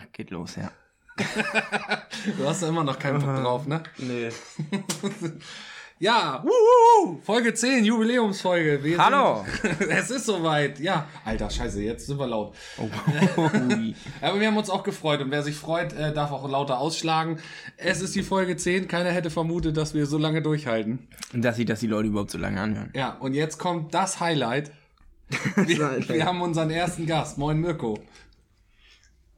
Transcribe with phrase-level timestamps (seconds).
[0.00, 0.70] Ach, geht los, ja.
[2.38, 3.82] Du hast da immer noch keinen Bock drauf, ne?
[3.98, 4.30] Nee.
[6.02, 8.82] Ja, wuhu, Folge 10, Jubiläumsfolge.
[8.82, 9.44] Wir Hallo.
[9.90, 10.80] Es ist soweit.
[10.80, 12.54] Ja, alter, scheiße, jetzt sind wir laut.
[12.78, 13.94] Ui.
[14.22, 17.38] Aber wir haben uns auch gefreut und wer sich freut, äh, darf auch lauter ausschlagen.
[17.76, 21.06] Es ist die Folge 10, keiner hätte vermutet, dass wir so lange durchhalten.
[21.34, 22.90] Und dass sich das die Leute überhaupt so lange anhören.
[22.94, 24.70] Ja, und jetzt kommt das Highlight.
[25.54, 27.36] Wir, wir haben unseren ersten Gast.
[27.36, 27.98] Moin Mirko.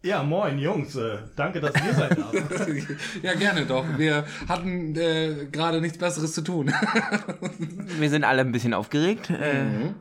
[0.04, 2.18] Ja, moin Jungs, äh, danke, dass ihr seid.
[3.22, 3.84] Ja, gerne doch.
[3.96, 6.72] Wir hatten äh, gerade nichts Besseres zu tun.
[7.98, 9.30] Wir sind alle ein bisschen aufgeregt.
[9.30, 9.92] Äh,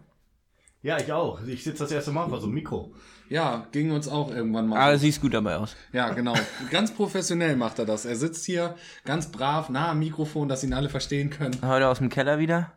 [0.81, 1.43] ja, ich auch.
[1.45, 2.95] Ich sitze das erste Mal vor so einem Mikro.
[3.29, 4.79] Ja, ging uns auch irgendwann mal.
[4.79, 5.75] aber siehst gut dabei aus.
[5.93, 6.33] Ja, genau.
[6.71, 8.05] Ganz professionell macht er das.
[8.05, 8.75] Er sitzt hier
[9.05, 11.55] ganz brav nah am Mikrofon, dass ihn alle verstehen können.
[11.61, 12.71] Heute aus dem Keller wieder.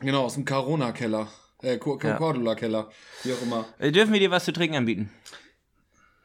[0.00, 1.28] Genau, aus dem Corona-Keller.
[1.60, 1.76] Äh.
[1.76, 2.90] Cordula-Keller.
[3.22, 3.66] Wie auch immer.
[3.78, 5.10] Äh, dürfen wir dir was zu trinken anbieten?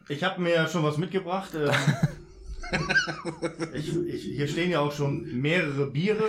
[0.09, 1.51] Ich habe mir schon was mitgebracht.
[3.73, 6.23] Ich, ich, hier stehen ja auch schon mehrere Biere.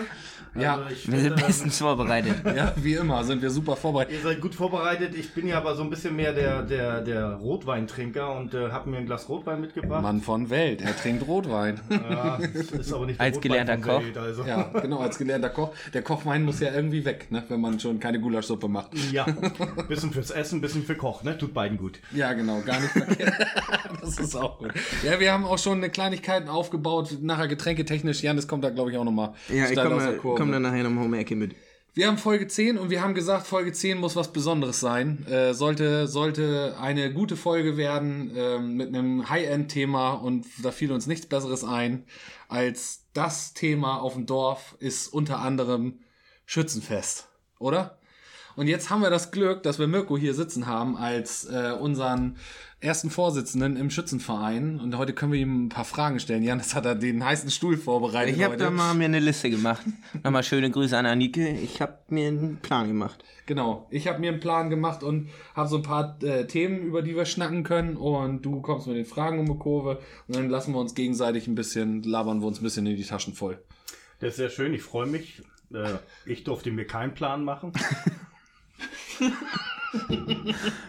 [0.54, 2.34] Also Ja, ich Wir sind bestens vorbereitet.
[2.56, 4.14] Ja, wie immer sind wir super vorbereitet.
[4.14, 5.14] Ihr seid gut vorbereitet.
[5.14, 8.90] Ich bin ja aber so ein bisschen mehr der, der, der Rotweintrinker und äh, habe
[8.90, 10.02] mir ein Glas Rotwein mitgebracht.
[10.02, 10.80] Mann von Welt.
[10.82, 11.80] Er trinkt Rotwein.
[11.90, 14.02] Ja, ist aber nicht der Als Rotwein gelernter Koch.
[14.02, 14.44] Welt, also.
[14.44, 15.72] Ja, genau, als gelernter Koch.
[15.92, 18.90] Der Kochwein muss ja irgendwie weg, ne, wenn man schon keine Gulaschsuppe macht.
[19.12, 19.26] Ja,
[19.88, 21.36] bisschen fürs Essen, bisschen für Koch, ne?
[21.38, 22.00] Tut beiden gut.
[22.12, 23.34] Ja, genau, gar nicht verkehrt.
[24.00, 24.72] das ist auch gut.
[25.04, 25.90] Ja, wir haben auch schon eine
[26.28, 28.22] Kleinigkeiten aufgebaut, nachher getränketechnisch.
[28.22, 31.12] Janis kommt da, glaube ich, auch nochmal Ja, ich komme komm dann nachher nochmal um
[31.12, 31.54] die Ecke mit.
[31.94, 35.26] Wir haben Folge 10 und wir haben gesagt, Folge 10 muss was Besonderes sein.
[35.26, 41.06] Äh, sollte, sollte eine gute Folge werden ähm, mit einem High-End-Thema und da fiel uns
[41.06, 42.04] nichts Besseres ein,
[42.48, 46.00] als das Thema auf dem Dorf ist unter anderem
[46.46, 47.98] Schützenfest, oder?
[48.58, 52.34] Und jetzt haben wir das Glück, dass wir Mirko hier sitzen haben als äh, unseren
[52.80, 54.80] ersten Vorsitzenden im Schützenverein.
[54.80, 56.42] Und heute können wir ihm ein paar Fragen stellen.
[56.42, 58.36] Jan, das hat er den heißen Stuhl vorbereitet.
[58.36, 59.82] Ich habe da mal mir eine Liste gemacht.
[60.24, 61.50] Nochmal schöne Grüße an Anike.
[61.50, 63.22] Ich habe mir einen Plan gemacht.
[63.46, 67.02] Genau, ich habe mir einen Plan gemacht und habe so ein paar äh, Themen, über
[67.02, 70.50] die wir schnacken können und du kommst mit den Fragen um die Kurve und dann
[70.50, 73.62] lassen wir uns gegenseitig ein bisschen, labern wir uns ein bisschen in die Taschen voll.
[74.18, 75.42] Das ist sehr schön, ich freue mich.
[75.72, 77.72] Äh, ich durfte mir keinen Plan machen.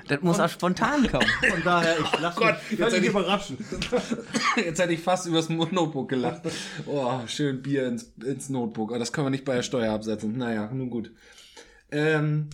[0.07, 1.25] Das muss auch spontan kommen.
[1.50, 3.57] Von daher, ich lasse Gott, mich jetzt hätte völlig ich- überraschen.
[4.57, 6.41] Jetzt hätte ich fast übers Notebook gelacht.
[6.85, 8.89] Oh, schön Bier ins, ins Notebook.
[8.91, 10.38] Aber das können wir nicht bei der Steuer absetzen.
[10.38, 11.11] Naja, nun gut.
[11.91, 12.50] Ähm,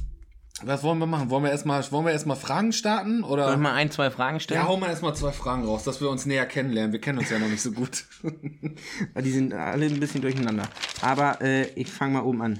[0.63, 1.29] was wollen wir machen?
[1.31, 3.23] Wollen wir erstmal, wollen wir erstmal Fragen starten?
[3.23, 3.45] Oder?
[3.45, 4.67] Soll ich mal ein, zwei Fragen ja, stellen?
[4.67, 6.93] hau mal erstmal zwei Fragen raus, dass wir uns näher kennenlernen.
[6.93, 8.05] Wir kennen uns ja noch nicht so gut.
[9.19, 10.63] Die sind alle ein bisschen durcheinander.
[11.01, 12.59] Aber äh, ich fange mal oben an.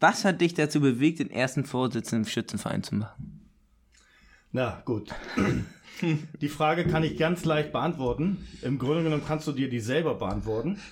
[0.00, 3.48] Was hat dich dazu bewegt, den ersten Vorsitzenden im Schützenverein zu machen?
[4.52, 5.14] Na gut.
[6.40, 8.46] Die Frage kann ich ganz leicht beantworten.
[8.62, 10.80] Im Grunde genommen kannst du dir die selber beantworten.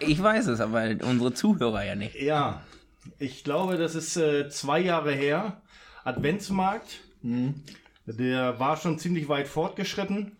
[0.00, 2.14] Ich weiß es, aber unsere Zuhörer ja nicht.
[2.14, 2.62] Ja,
[3.18, 5.60] ich glaube, das ist äh, zwei Jahre her.
[6.04, 7.00] Adventsmarkt.
[8.06, 10.36] Der war schon ziemlich weit fortgeschritten.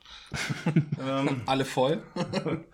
[1.04, 2.02] ähm, Alle voll?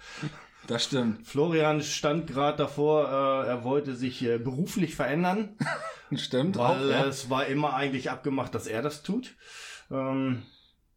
[0.70, 1.26] das stimmt.
[1.26, 3.08] Florian stand gerade davor,
[3.44, 5.56] äh, er wollte sich äh, beruflich verändern,
[6.14, 6.56] Stimmt.
[6.56, 7.04] weil auch, ja.
[7.06, 9.34] es war immer eigentlich abgemacht, dass er das tut.
[9.90, 10.42] Ähm,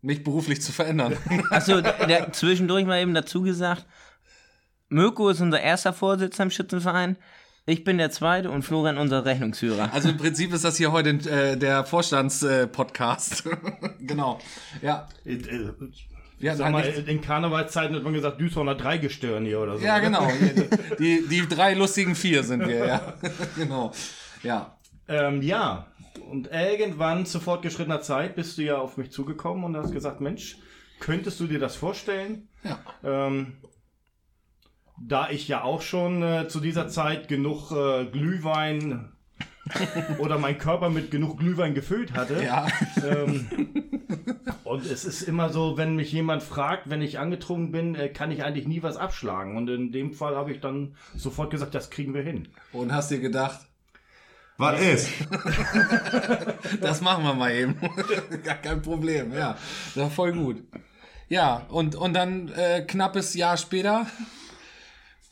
[0.01, 1.17] mich beruflich zu verändern.
[1.49, 3.85] Achso, der zwischendurch mal eben dazu gesagt,
[4.89, 7.17] Mirko ist unser erster Vorsitzender im Schützenverein,
[7.65, 9.91] ich bin der zweite und Florian unser Rechnungsführer.
[9.93, 13.45] Also im Prinzip ist das hier heute äh, der Vorstandspodcast.
[14.01, 14.39] genau.
[14.81, 15.07] Ja.
[16.49, 19.85] Hatten sag mal, in Karnevalszeiten hat man gesagt, Duisburger Dreigestirn hier oder so.
[19.85, 20.03] ja, ne?
[20.03, 20.27] genau.
[20.99, 23.13] Die, die drei lustigen vier sind wir, ja.
[23.55, 23.91] genau.
[24.41, 24.77] Ja.
[25.07, 25.87] Ähm, ja,
[26.29, 30.57] und irgendwann zu fortgeschrittener Zeit bist du ja auf mich zugekommen und hast gesagt, Mensch,
[30.99, 32.47] könntest du dir das vorstellen?
[32.63, 32.79] Ja.
[33.03, 33.57] Ähm,
[34.99, 39.11] da ich ja auch schon äh, zu dieser Zeit genug äh, Glühwein
[40.19, 42.43] oder mein Körper mit genug Glühwein gefüllt hatte.
[42.43, 42.67] Ja.
[43.03, 43.82] Ähm,
[44.63, 48.31] und es ist immer so, wenn mich jemand fragt, wenn ich angetrunken bin, äh, kann
[48.31, 49.57] ich eigentlich nie was abschlagen.
[49.57, 52.47] Und in dem Fall habe ich dann sofort gesagt, das kriegen wir hin.
[52.71, 53.59] Und hast dir gedacht,
[54.57, 55.09] Was ist?
[56.81, 57.75] das machen wir mal eben.
[58.43, 59.57] Gar kein Problem, ja.
[59.95, 60.63] Das war voll gut.
[61.29, 64.05] Ja, und, und dann äh, knappes Jahr später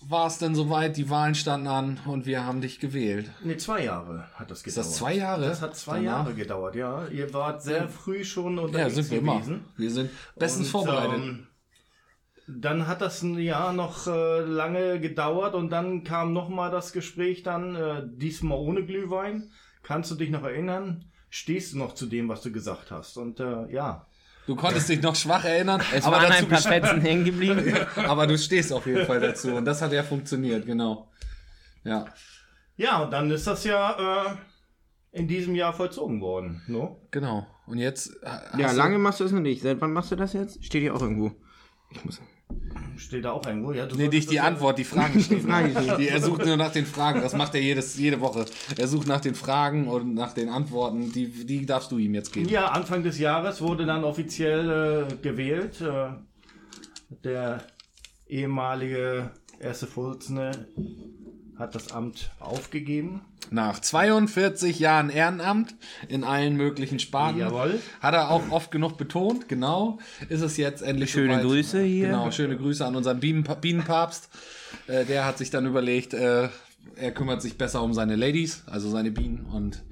[0.08, 3.30] war es dann soweit, die Wahlen standen an und wir haben dich gewählt.
[3.44, 4.86] Nee, zwei Jahre hat das gedauert.
[4.88, 5.46] das zwei Jahre?
[5.48, 6.26] Das hat zwei Danach?
[6.26, 7.08] Jahre gedauert, ja.
[7.08, 9.36] Ihr wart sehr früh schon unterwegs Ja, sind wir immer.
[9.36, 9.66] gewesen.
[9.78, 11.16] Wir sind bestens Und, vorbereitet.
[11.16, 11.48] ähm,
[12.48, 16.92] dann hat das ein Jahr noch äh, lange gedauert und dann kam noch mal das
[16.92, 19.52] Gespräch dann, äh, diesmal ohne Glühwein.
[19.84, 21.06] Kannst du dich noch erinnern?
[21.30, 23.18] Stehst du noch zu dem, was du gesagt hast?
[23.18, 24.06] Und äh, ja,
[24.48, 27.76] Du konntest dich noch schwach erinnern, Es aber, waren dazu ein paar Fetzen hängen geblieben.
[27.96, 31.10] aber du stehst auf jeden Fall dazu und das hat ja funktioniert, genau.
[31.84, 32.06] Ja.
[32.76, 34.36] Ja, und dann ist das ja äh,
[35.12, 36.62] in diesem Jahr vollzogen worden.
[36.68, 37.08] No?
[37.12, 37.46] Genau.
[37.68, 38.12] Und jetzt.
[38.24, 39.62] äh, Ja, lange machst du das noch nicht.
[39.62, 40.64] Seit wann machst du das jetzt?
[40.66, 41.32] Steht hier auch irgendwo.
[41.92, 42.22] Ich muss.
[43.02, 43.74] Steht da auch irgendwo?
[43.74, 45.42] Ja, du nee, nicht die Antwort, die Fragen stehen.
[45.42, 45.98] Frage steht.
[45.98, 47.22] die, er sucht nur nach den Fragen.
[47.22, 48.46] Das macht er jedes, jede Woche.
[48.78, 51.12] Er sucht nach den Fragen und nach den Antworten.
[51.12, 52.48] Die, die darfst du ihm jetzt geben.
[52.48, 55.82] Ja, Anfang des Jahres wurde dann offiziell äh, gewählt.
[55.82, 56.10] Äh,
[57.24, 57.64] der
[58.28, 60.68] ehemalige erste Vorsitzende
[61.62, 63.22] hat das Amt aufgegeben.
[63.50, 65.76] Nach 42 Jahren Ehrenamt
[66.10, 67.40] in allen möglichen Sparten.
[67.40, 67.80] Jawohl.
[68.02, 70.00] Hat er auch oft genug betont, genau.
[70.30, 71.46] Ist es jetzt endlich Schöne soweit.
[71.46, 72.08] Grüße hier.
[72.08, 74.30] Genau, schöne Grüße an unseren Bienenpa Bienenpapst.
[74.88, 76.50] Äh, der hat sich dann überlegt, äh,
[76.96, 79.84] er kümmert sich besser um seine Ladies, also seine Bienen und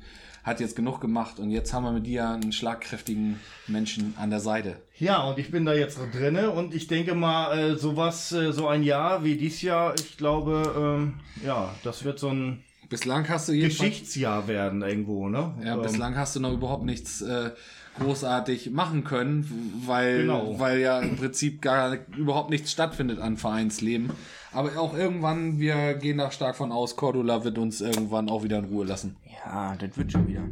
[0.44, 4.40] hat jetzt genug gemacht und jetzt haben wir mit dir einen schlagkräftigen Menschen an der
[4.40, 4.78] Seite.
[4.98, 8.68] Ja, und ich bin da jetzt drinne und ich denke mal, äh, sowas, äh, so
[8.68, 11.14] ein Jahr wie dies Jahr, ich glaube, ähm,
[11.46, 15.54] ja, das wird so ein Bislang hast du Geschichtsjahr werden irgendwo, ne?
[15.64, 17.52] ja, Ähm, bislang hast du noch überhaupt nichts äh,
[18.00, 20.56] großartig machen können, weil, Genau.
[20.60, 24.10] weil ja im Prinzip gar überhaupt nichts stattfindet an Vereinsleben.
[24.52, 28.58] Aber auch irgendwann, wir gehen da stark von aus, Cordula wird uns irgendwann auch wieder
[28.60, 29.16] in Ruhe lassen.
[29.46, 30.44] Ja, das wird schon wieder.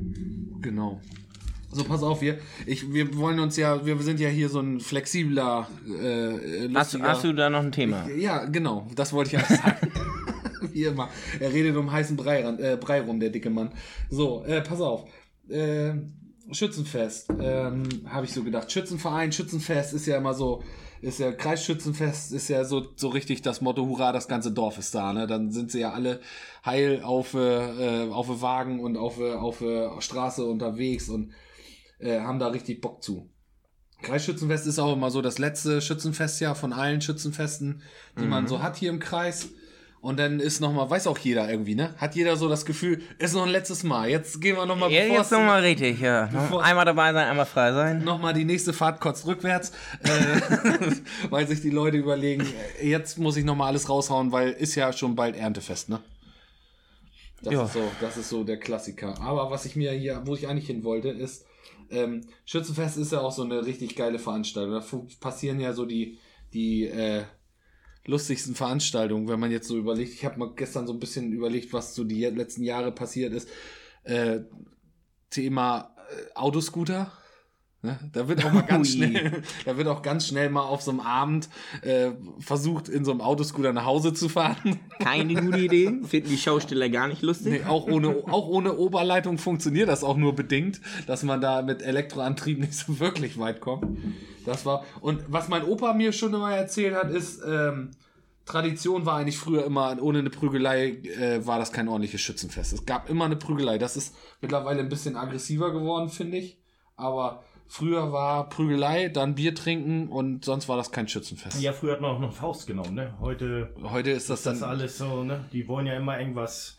[0.61, 1.01] Genau.
[1.71, 4.79] So, pass auf, wir, ich, wir wollen uns ja, wir sind ja hier so ein
[4.79, 8.07] flexibler, äh, Hast, du- lustiger- hast du da noch ein Thema?
[8.09, 9.91] Ja, genau, das wollte ich eigentlich sagen.
[10.71, 11.09] Wie immer.
[11.39, 13.71] Er redet um heißen Brei, äh, Brei rum, der dicke Mann.
[14.09, 15.05] So, äh, pass auf.
[15.49, 15.94] Äh,
[16.51, 18.71] Schützenfest, ähm, habe ich so gedacht.
[18.71, 20.63] Schützenverein, Schützenfest ist ja immer so,
[21.01, 24.95] ist ja Kreisschützenfest, ist ja so, so richtig das Motto, hurra, das ganze Dorf ist
[24.95, 25.27] da, ne?
[25.27, 26.21] Dann sind sie ja alle
[26.65, 31.33] heil auf, äh, auf Wagen und auf, auf äh, Straße unterwegs und
[31.99, 33.29] äh, haben da richtig Bock zu.
[34.01, 37.81] Kreisschützenfest ist auch immer so das letzte Schützenfestjahr von allen Schützenfesten,
[38.19, 39.49] die man so hat hier im Kreis.
[40.07, 41.94] Und dann ist nochmal, weiß auch jeder irgendwie, ne?
[41.98, 44.09] Hat jeder so das Gefühl, ist noch ein letztes Mal.
[44.09, 46.30] Jetzt gehen wir nochmal, Ja, jetzt nochmal richtig, ja.
[46.62, 48.06] Einmal dabei sein, einmal frei sein.
[48.06, 49.74] nochmal die nächste Fahrt kurz rückwärts,
[50.04, 50.92] äh,
[51.30, 52.45] weil sich die Leute überlegen,
[52.80, 56.00] äh, jetzt muss ich nochmal alles raushauen, weil ist ja schon bald Erntefest, ne?
[57.44, 57.63] Das Ja.
[57.65, 59.19] ist so, das ist so der Klassiker.
[59.19, 61.44] Aber was ich mir hier, wo ich eigentlich hin wollte, ist,
[61.92, 64.71] ähm, Schützenfest ist ja auch so eine richtig geile Veranstaltung.
[64.74, 64.83] Da
[65.19, 66.18] passieren ja so die,
[66.54, 67.24] die äh,
[68.07, 70.13] lustigsten Veranstaltungen, wenn man jetzt so überlegt.
[70.13, 73.50] Ich habe mal gestern so ein bisschen überlegt, was so die letzten Jahre passiert ist.
[74.04, 74.39] Äh,
[75.30, 77.12] Thema äh, Autoscooter.
[77.83, 78.00] Ne?
[78.12, 78.95] Da wird auch mal ganz Ui.
[78.95, 81.47] schnell, da wird auch ganz schnell mal auf so einem Abend
[81.83, 82.09] äh,
[82.39, 84.79] versucht, in so einem Autoscooter nach Hause zu fahren.
[85.00, 85.94] Keine gute Idee.
[86.03, 87.62] Finden die Schausteller gar nicht lustig.
[87.62, 91.83] Nee, auch ohne, auch ohne Oberleitung funktioniert das auch nur bedingt, dass man da mit
[91.83, 93.85] Elektroantrieb nicht so wirklich weit kommt.
[94.45, 97.91] Das war, und was mein Opa mir schon immer erzählt hat, ist, ähm,
[98.45, 102.73] Tradition war eigentlich früher immer, ohne eine Prügelei äh, war das kein ordentliches Schützenfest.
[102.73, 103.77] Es gab immer eine Prügelei.
[103.77, 106.57] Das ist mittlerweile ein bisschen aggressiver geworden, finde ich.
[106.95, 111.62] Aber früher war Prügelei, dann Bier trinken und sonst war das kein Schützenfest.
[111.62, 113.14] Ja, früher hat man auch noch Faust genommen, ne?
[113.19, 115.46] Heute Heute ist das ist das dann alles so, ne?
[115.54, 116.78] Die wollen ja immer irgendwas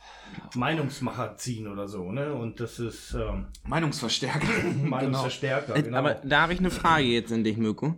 [0.54, 2.32] Meinungsmacher ziehen oder so, ne?
[2.34, 4.40] Und das ist ähm, Meinungsverstärker.
[4.62, 4.88] genau.
[4.90, 5.98] Meinungsverstärker, Äh, genau.
[5.98, 7.94] Aber da habe ich eine Frage jetzt an dich, Mirko.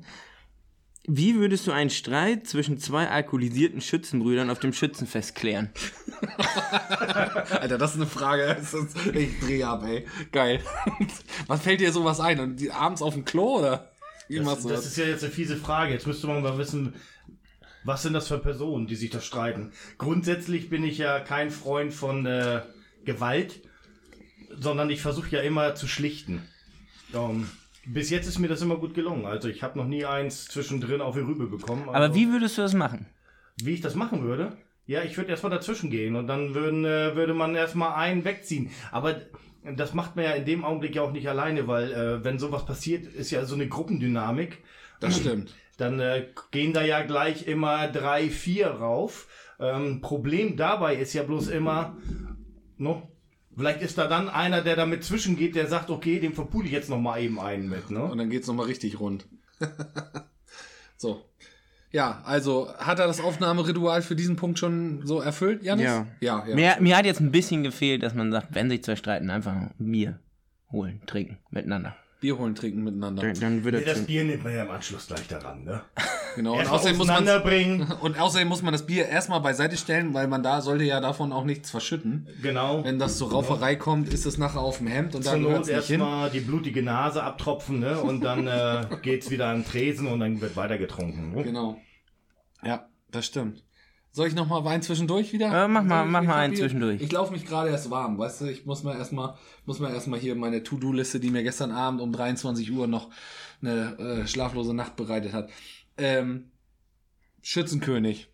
[1.07, 5.71] Wie würdest du einen Streit zwischen zwei alkoholisierten Schützenbrüdern auf dem Schützenfest klären?
[7.51, 8.57] Alter, das ist eine Frage.
[8.59, 10.07] Das ist, ich drehe ab, ey.
[10.31, 10.63] Geil.
[11.47, 12.39] Was fällt dir sowas ein?
[12.41, 13.91] Und die, abends auf dem Klo oder?
[14.29, 14.87] Wie das, machst du das das?
[14.93, 15.93] ist ja jetzt eine fiese Frage.
[15.93, 16.95] Jetzt müsste man mal wissen,
[17.83, 19.73] was sind das für Personen, die sich da streiten?
[19.97, 22.61] Grundsätzlich bin ich ja kein Freund von äh,
[23.05, 23.63] Gewalt,
[24.51, 26.47] sondern ich versuche ja immer zu schlichten.
[27.15, 27.49] Ähm,
[27.87, 29.27] bis jetzt ist mir das immer gut gelungen.
[29.27, 31.89] Also ich habe noch nie eins zwischendrin auf die Rübe bekommen.
[31.89, 33.07] Also, Aber wie würdest du das machen?
[33.63, 34.57] Wie ich das machen würde?
[34.87, 38.71] Ja, ich würde erstmal dazwischen gehen und dann würden, äh, würde man erstmal einen wegziehen.
[38.91, 39.21] Aber
[39.77, 42.67] das macht man ja in dem Augenblick ja auch nicht alleine, weil äh, wenn sowas
[42.67, 44.59] passiert, ist ja so eine Gruppendynamik.
[44.99, 45.55] Das stimmt.
[45.77, 49.29] Dann äh, gehen da ja gleich immer drei, vier rauf.
[49.59, 51.97] Ähm, Problem dabei ist ja bloß immer,
[52.79, 53.10] no,
[53.61, 56.91] vielleicht ist da dann einer, der damit zwischengeht, der sagt, okay, dem verpule ich jetzt
[56.91, 57.91] noch mal eben einen mit.
[57.91, 58.03] Ne?
[58.03, 59.27] Und dann geht's nochmal richtig rund.
[60.97, 61.25] so.
[61.93, 65.85] Ja, also hat er das Aufnahmeritual für diesen Punkt schon so erfüllt, Janis?
[65.85, 66.07] Ja.
[66.21, 66.55] Ja, ja.
[66.55, 69.57] Mir, mir hat jetzt ein bisschen gefehlt, dass man sagt, wenn sich zwei streiten, einfach
[69.79, 70.21] Bier
[70.71, 71.97] holen, trinken, miteinander.
[72.21, 73.23] Bier holen, trinken miteinander.
[73.23, 75.83] Dann, dann würde Das Bier nimmt man ja im Anschluss gleich daran, ne?
[76.37, 76.59] Genau.
[76.59, 77.93] Und außerdem, muss man, auseinanderbringen.
[78.01, 81.33] und außerdem muss man das Bier erstmal beiseite stellen, weil man da sollte ja davon
[81.33, 82.29] auch nichts verschütten.
[82.43, 82.85] Genau.
[82.85, 85.63] Wenn das zur Rauferei kommt, ist es nachher auf dem Hemd und Zur dann Not
[85.63, 86.01] es nicht hin.
[86.01, 87.99] erstmal die blutige Nase abtropfen, ne?
[87.99, 91.33] Und dann äh, geht's wieder an den Tresen und dann wird weiter getrunken.
[91.35, 91.43] Ne?
[91.43, 91.81] Genau.
[92.63, 93.65] Ja, das stimmt.
[94.13, 95.53] Soll ich noch mal Wein zwischendurch wieder?
[95.53, 97.01] Ja, mach mal- ich- mach ich mal einen hier- zwischendurch.
[97.01, 98.47] Ich laufe mich gerade erst warm, weißt du?
[98.47, 99.35] Ich muss mal erstmal
[99.67, 103.11] muss mal erstmal hier meine To-Do-Liste, die mir gestern Abend um 23 Uhr noch
[103.63, 105.51] eine äh, schlaflose Nacht bereitet hat.
[105.97, 106.51] Ähm,
[107.43, 108.30] Schützenkönig.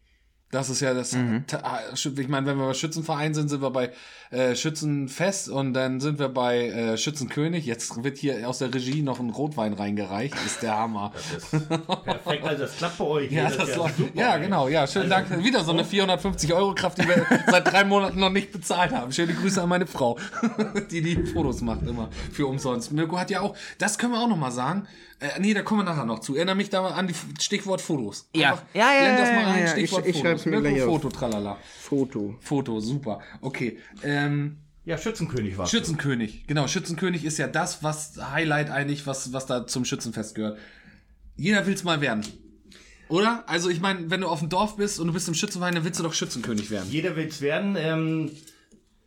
[0.56, 1.12] Das ist ja das.
[1.12, 1.44] Mhm.
[1.62, 3.92] Ah, Ich meine, wenn wir bei Schützenverein sind, sind wir bei
[4.30, 7.66] äh, Schützenfest und dann sind wir bei äh, Schützenkönig.
[7.66, 10.34] Jetzt wird hier aus der Regie noch ein Rotwein reingereicht.
[10.46, 11.12] Ist der Hammer.
[11.14, 11.68] Das ist
[12.04, 13.30] perfekt, also das klappt bei euch.
[13.30, 13.98] Ja, das Jahr läuft.
[13.98, 14.68] super, Ja, genau.
[14.68, 15.44] Ja, schönen Dank.
[15.44, 19.12] Wieder so eine 450 Euro Kraft, die wir seit drei Monaten noch nicht bezahlt haben.
[19.12, 20.18] Schöne Grüße an meine Frau,
[20.90, 22.92] die die Fotos macht immer für umsonst.
[22.92, 24.86] Mirko hat ja auch, das können wir auch noch mal sagen.
[25.18, 26.34] Äh, nee, da kommen wir nachher noch zu.
[26.36, 28.28] Erinnere mich da an die F- Stichwort Fotos.
[28.34, 28.50] Ja.
[28.52, 29.68] Einfach Ja, ja, blend das ja, mal ja, ein, ja.
[29.68, 30.44] Stichwort Ich- ich Fotos.
[30.44, 30.88] mir Mirko, gleich auf.
[31.02, 31.58] Foto, tralala.
[31.80, 32.36] Foto.
[32.40, 33.20] Foto, super.
[33.40, 33.78] Okay.
[34.02, 36.68] Ähm, Ja, Schützenkönig war Schützenkönig, genau.
[36.68, 40.58] Schützenkönig ist ja das, was Highlight eigentlich, was, was da zum Schützenfest gehört.
[41.36, 42.24] Jeder will's mal werden.
[43.08, 43.44] Oder?
[43.48, 45.84] Also ich meine, wenn du auf dem Dorf bist und du bist im Schützenverein, dann
[45.84, 46.88] willst du doch Schützenkönig werden.
[46.90, 47.76] Jeder will's werden.
[47.78, 48.30] Ähm,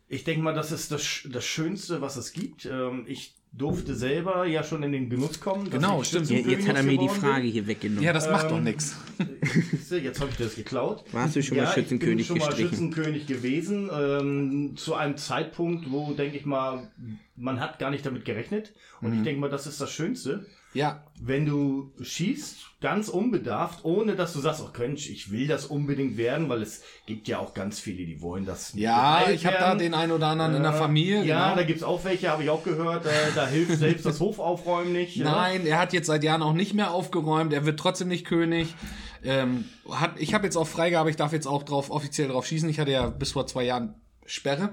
[0.08, 2.64] ich denke mal, das ist das, das Schönste, was es gibt.
[2.66, 5.68] Ähm, ich durfte selber ja schon in den Genuss kommen.
[5.70, 6.30] Genau, stimmt.
[6.30, 8.02] Ja, Schützenkönig jetzt hat er mir die Frage hier weggenommen.
[8.04, 8.96] Ja, das macht Ähm, doch nichts.
[9.70, 11.04] Siehste, Jetzt habe ich das geklaut.
[11.12, 12.70] Warst du schon mal ja, Schützenkönig ich bin schon mal gestrichen?
[12.92, 13.90] Schützenkönig gewesen.
[13.92, 16.90] Ähm, zu einem Zeitpunkt, wo, denke ich mal,
[17.36, 18.72] man hat gar nicht damit gerechnet.
[19.00, 19.16] Und Mhm.
[19.18, 20.46] ich denke mal, das ist das Schönste.
[20.72, 25.66] Ja, Wenn du schießt, ganz unbedarft, ohne dass du sagst, oh Mensch, ich will das
[25.66, 29.44] unbedingt werden, weil es gibt ja auch ganz viele, die wollen das nicht ja, ich
[29.44, 31.22] habe da den einen oder anderen in der Äh, Familie.
[31.24, 31.56] Ja, genau.
[31.56, 33.04] da gibt's auch welche, habe ich auch gehört.
[33.04, 35.16] Äh, da hilft selbst das Hofaufräumen nicht.
[35.16, 35.30] ja.
[35.30, 37.52] Nein, er hat jetzt seit Jahren auch nicht mehr aufgeräumt.
[37.52, 38.74] Er wird trotzdem nicht König.
[39.22, 41.10] Ähm, hat, ich habe jetzt auch Freigabe.
[41.10, 42.68] Ich darf jetzt auch drauf offiziell drauf schießen.
[42.70, 43.94] Ich hatte ja bis vor zwei Jahren
[44.24, 44.72] Sperre.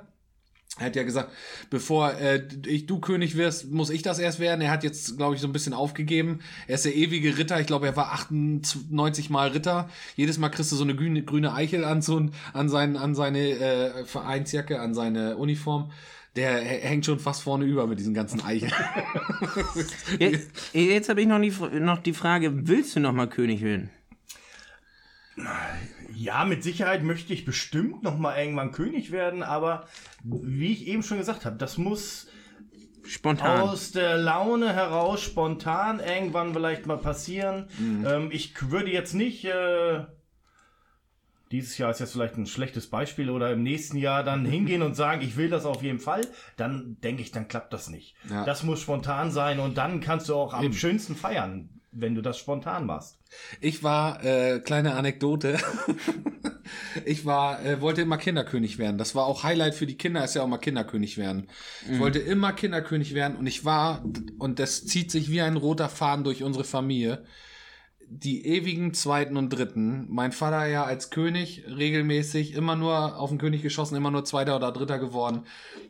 [0.79, 1.31] Er hat ja gesagt,
[1.69, 4.61] bevor äh, ich, du König wirst, muss ich das erst werden.
[4.61, 6.39] Er hat jetzt, glaube ich, so ein bisschen aufgegeben.
[6.67, 7.59] Er ist der ewige Ritter.
[7.59, 9.89] Ich glaube, er war 98 Mal Ritter.
[10.15, 13.49] Jedes Mal kriegst du so eine grüne, grüne Eichel an, so, an, sein, an seine
[13.49, 15.91] äh, Vereinsjacke, an seine Uniform.
[16.35, 18.71] Der hängt schon fast vorne über mit diesen ganzen Eicheln.
[20.19, 23.89] Jetzt, jetzt habe ich noch die, noch die Frage, willst du noch mal König werden?
[26.19, 29.87] Ja, mit Sicherheit möchte ich bestimmt noch mal irgendwann König werden, aber
[30.23, 32.27] wie ich eben schon gesagt habe, das muss
[33.03, 33.61] Spontan.
[33.61, 37.67] aus der Laune heraus spontan irgendwann vielleicht mal passieren.
[37.79, 40.05] Ähm, ich würde jetzt nicht äh,
[41.51, 44.95] dieses Jahr ist jetzt vielleicht ein schlechtes Beispiel oder im nächsten Jahr dann hingehen und
[44.95, 46.21] sagen, ich will das auf jeden Fall,
[46.55, 48.15] dann denke ich, dann klappt das nicht.
[48.29, 48.43] Ja.
[48.43, 52.37] Das muss spontan sein und dann kannst du auch am schönsten feiern, wenn du das
[52.37, 53.17] spontan machst.
[53.59, 55.57] Ich war, äh, kleine Anekdote.
[57.05, 58.97] ich war, äh, wollte immer Kinderkönig werden.
[58.97, 61.47] Das war auch Highlight für die Kinder, ist ja auch mal Kinderkönig werden.
[61.91, 64.03] Ich wollte immer Kinderkönig werden und ich war,
[64.37, 67.23] und das zieht sich wie ein roter Faden durch unsere Familie,
[68.09, 70.05] die ewigen Zweiten und Dritten.
[70.09, 74.55] Mein Vater ja als König regelmäßig immer nur auf den König geschossen, immer nur Zweiter
[74.55, 75.43] oder Dritter geworden.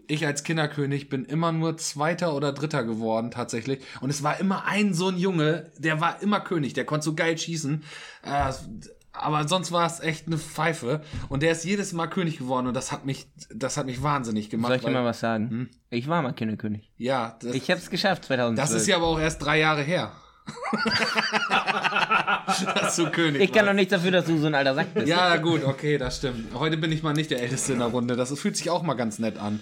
[0.08, 3.84] Ich als Kinderkönig bin immer nur Zweiter oder Dritter geworden, tatsächlich.
[4.02, 7.14] Und es war immer ein so ein Junge, der war immer König, der konnte so
[7.14, 7.84] geil schießen.
[8.24, 8.54] Äh,
[9.12, 11.02] aber sonst war es echt eine Pfeife.
[11.30, 14.50] Und der ist jedes Mal König geworden und das hat mich, das hat mich wahnsinnig
[14.50, 14.70] gemacht.
[14.70, 15.70] Soll ich dir mal was sagen?
[15.90, 16.92] Ich war mal Kinderkönig.
[16.98, 18.56] Ja, das, Ich habe es geschafft 2012.
[18.70, 20.12] das ist ja aber auch erst drei Jahre her.
[22.76, 23.70] Dass du König Ich kann warst.
[23.70, 25.08] doch nichts dafür, dass du so ein alter Sack bist.
[25.08, 26.54] Ja, gut, okay, das stimmt.
[26.54, 28.16] Heute bin ich mal nicht der Älteste in der Runde.
[28.16, 29.60] Das fühlt sich auch mal ganz nett an.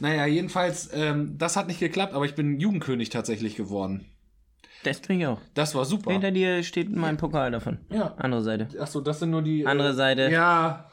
[0.00, 4.06] Naja, jedenfalls, ähm, das hat nicht geklappt, aber ich bin Jugendkönig tatsächlich geworden.
[4.82, 5.40] Das bin ich auch.
[5.54, 6.10] Das war super.
[6.10, 7.78] Hinter dir steht mein Pokal davon.
[7.90, 8.14] Ja.
[8.16, 8.68] Andere Seite.
[8.80, 9.66] Achso, das sind nur die.
[9.66, 10.30] Andere äh, Seite.
[10.30, 10.90] Ja.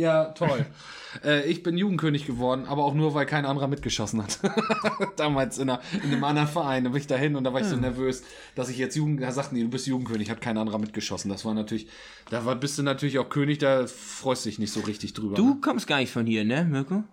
[0.00, 0.64] Ja, toll.
[1.24, 4.38] äh, ich bin Jugendkönig geworden, aber auch nur, weil kein anderer mitgeschossen hat.
[5.16, 6.84] Damals in, einer, in einem anderen Verein.
[6.84, 8.22] Da bin ich dahin und da war ich so nervös,
[8.54, 9.20] dass ich jetzt Jugend.
[9.20, 11.28] Da sagten die, du bist Jugendkönig, hat kein anderer mitgeschossen.
[11.28, 11.86] Das war natürlich.
[12.30, 15.36] Da war, bist du natürlich auch König, da freust du dich nicht so richtig drüber.
[15.36, 17.04] Du kommst gar nicht von hier, ne, Mirko?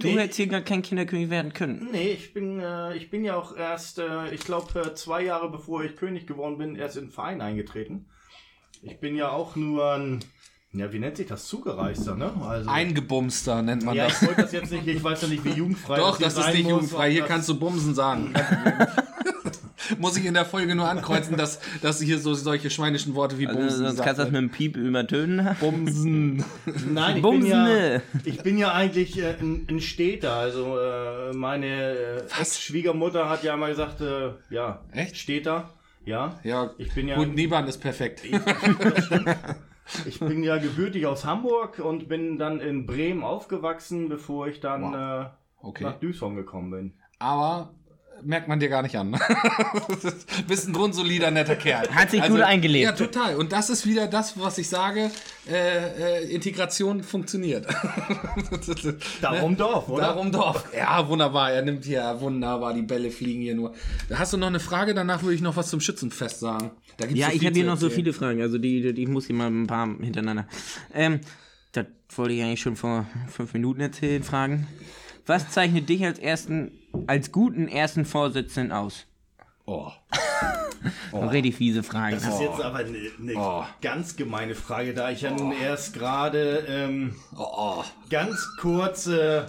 [0.00, 0.18] Du Nee.
[0.18, 1.88] hättest hier gar kein Kinderkönig werden können.
[1.92, 5.50] Nee, ich bin, äh, ich bin ja auch erst, äh, ich glaube, äh, zwei Jahre
[5.50, 8.06] bevor ich König geworden bin, erst in den Verein eingetreten.
[8.82, 10.20] Ich bin ja auch nur ein,
[10.74, 11.46] ja, wie nennt sich das?
[11.46, 12.32] Zugereister, ne?
[12.46, 14.20] Also, Eingebumster nennt man ja, das.
[14.20, 16.54] ich wollte das jetzt nicht, ich weiß ja nicht, wie jugendfrei Doch, jetzt das ist
[16.54, 17.10] nicht jugendfrei.
[17.10, 18.34] Hier das- kannst du Bumsen sagen.
[19.98, 23.46] Muss ich in der Folge nur ankreuzen, dass, dass hier so solche schweinischen Worte wie
[23.46, 25.48] Bumsen Also, sonst kannst du das mit dem Piep übertönen.
[25.60, 26.44] Bumsen.
[26.92, 27.94] Nein, ich bin, Bumsene.
[27.94, 30.34] ja, ich bin ja eigentlich äh, ein, ein Städter.
[30.34, 32.40] Also äh, meine äh, Was?
[32.56, 35.16] Ex-Schwiegermutter hat ja mal gesagt, äh, ja, Echt?
[35.16, 35.70] Städter.
[36.06, 38.24] Ja, Ja, ich bin ja, Gut, Niemann ist perfekt.
[38.24, 38.32] ich
[40.20, 45.26] bin ja gebürtig aus Hamburg und bin dann in Bremen aufgewachsen, bevor ich dann äh,
[45.58, 45.84] Okay.
[45.84, 46.92] nach Duisburg gekommen bin.
[47.18, 47.74] Aber
[48.24, 49.12] merkt man dir gar nicht an.
[50.48, 51.86] Bist ein grundsolider, netter Kerl.
[51.86, 52.84] Also, Hat sich gut eingelebt.
[52.84, 53.36] Ja, total.
[53.36, 55.10] Und das ist wieder das, was ich sage,
[55.48, 57.66] äh, äh, Integration funktioniert.
[59.20, 60.02] Darum Dorf, oder?
[60.02, 60.64] Darum Dorf.
[60.76, 61.52] Ja, wunderbar.
[61.52, 63.74] Er nimmt hier wunderbar, die Bälle fliegen hier nur.
[64.12, 64.94] Hast du noch eine Frage?
[64.94, 66.70] Danach würde ich noch was zum Schützenfest sagen.
[66.96, 69.08] Da gibt's Ja, so ich habe hier noch so viele Fragen, also die, die, ich
[69.08, 70.46] muss hier mal ein paar hintereinander.
[70.92, 71.20] Ähm,
[71.72, 74.66] das wollte ich eigentlich schon vor fünf Minuten erzählen, fragen.
[75.26, 76.70] Was zeichnet dich als ersten,
[77.06, 79.06] als guten ersten Vorsitzenden aus?
[79.66, 79.90] Oh.
[81.12, 81.24] Oh.
[81.28, 82.16] Richtig fiese Fragen.
[82.16, 83.64] Das ist jetzt aber eine, eine Oh.
[83.80, 87.46] ganz gemeine Frage, da ich ja nun erst gerade ähm, Oh,
[87.78, 87.84] oh.
[88.10, 89.46] ganz kurz äh,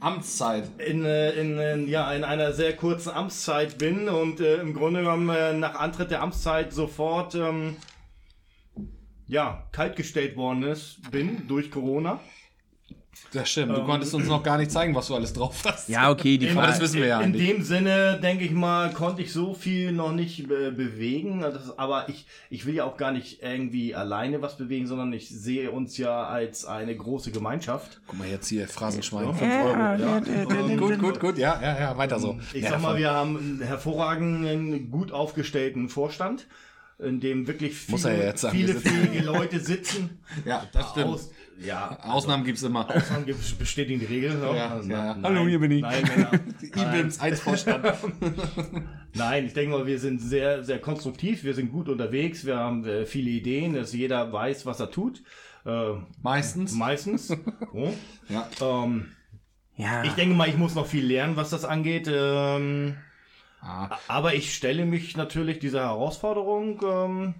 [0.00, 0.68] Amtszeit.
[0.78, 5.00] in, äh, in, äh, ja, in einer sehr kurzen Amtszeit bin und äh, im Grunde
[5.00, 7.76] genommen äh, nach Antritt der Amtszeit sofort ähm,
[9.26, 12.20] ja, kaltgestellt worden ist, bin durch Corona.
[13.32, 13.76] Das stimmt.
[13.76, 15.88] Du konntest uns noch gar nicht zeigen, was du alles drauf hast.
[15.88, 16.66] Ja, okay, die Frage.
[16.68, 17.48] das wissen wir ja in eigentlich.
[17.48, 21.44] dem Sinne, denke ich mal, konnte ich so viel noch nicht äh, bewegen.
[21.44, 25.12] Also Das, aber ich, ich will ja auch gar nicht irgendwie alleine was bewegen, sondern
[25.12, 28.00] ich sehe uns ja als eine große Gemeinschaft.
[28.06, 29.26] Guck mal jetzt hier, Phrasenschwein.
[29.26, 29.76] Ja, Fünf fünf Euro.
[29.76, 30.16] Ja.
[30.16, 31.38] Und, Gut, gut, gut.
[31.38, 32.38] Ja, ja, ja, weiter so.
[32.52, 32.98] Ich ja, sag mal, voll.
[33.00, 36.46] wir haben einen hervorragenden, gut aufgestellten Vorstand,
[36.98, 40.18] in dem wirklich viele, ja sagen, viele fähige Leute sitzen.
[40.44, 41.06] ja, das stimmt.
[41.06, 41.30] Aus,
[41.64, 42.88] ja, Ausnahmen gibt's immer.
[42.94, 44.34] Ausnahmen gibt- bestätigen die Regel.
[44.34, 44.56] Ne?
[44.56, 45.14] Ja, Also, ja.
[45.14, 45.82] nein, Hallo, hier bin ich.
[45.82, 46.30] Nein, Männer.
[46.94, 47.84] IBIMS 1 Vorstand.
[49.14, 52.84] Nein, ich denke mal, wir sind sehr, sehr konstruktiv, wir sind gut unterwegs, wir haben
[52.84, 55.22] äh, viele Ideen, dass jeder weiß, was er tut.
[55.66, 56.72] Äh, Meistens.
[56.72, 57.28] meistens.
[57.28, 57.36] so.
[58.28, 58.48] Ja.
[58.60, 59.12] ähm,
[59.76, 62.08] Ja, ich denke mal, ich muss noch viel lernen, was das angeht.
[62.12, 62.96] Ähm,
[63.62, 63.90] Ah.
[64.08, 67.34] aber ich stelle mich natürlich dieser Herausforderung ähm,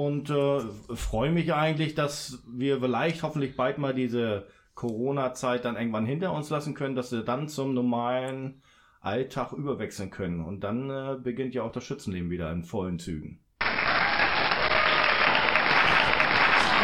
[0.00, 0.60] und äh,
[0.94, 6.48] freue mich eigentlich, dass wir vielleicht hoffentlich bald mal diese Corona-Zeit dann irgendwann hinter uns
[6.48, 8.62] lassen können, dass wir dann zum normalen
[9.02, 10.42] Alltag überwechseln können.
[10.42, 13.40] Und dann äh, beginnt ja auch das Schützenleben wieder in vollen Zügen.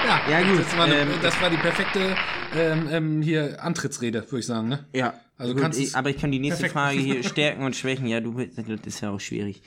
[0.07, 2.15] Ja, Ja, gut, Das war, eine, ähm, das war die perfekte
[2.55, 4.69] ähm, ähm, hier Antrittsrede, würde ich sagen.
[4.69, 4.85] Ne?
[4.93, 5.15] ja.
[5.39, 6.73] Also Gut, kannst ich, aber ich kann die nächste Perfekt.
[6.73, 8.07] Frage hier Stärken und Schwächen.
[8.07, 9.61] Ja, du willst- das ist ja auch schwierig.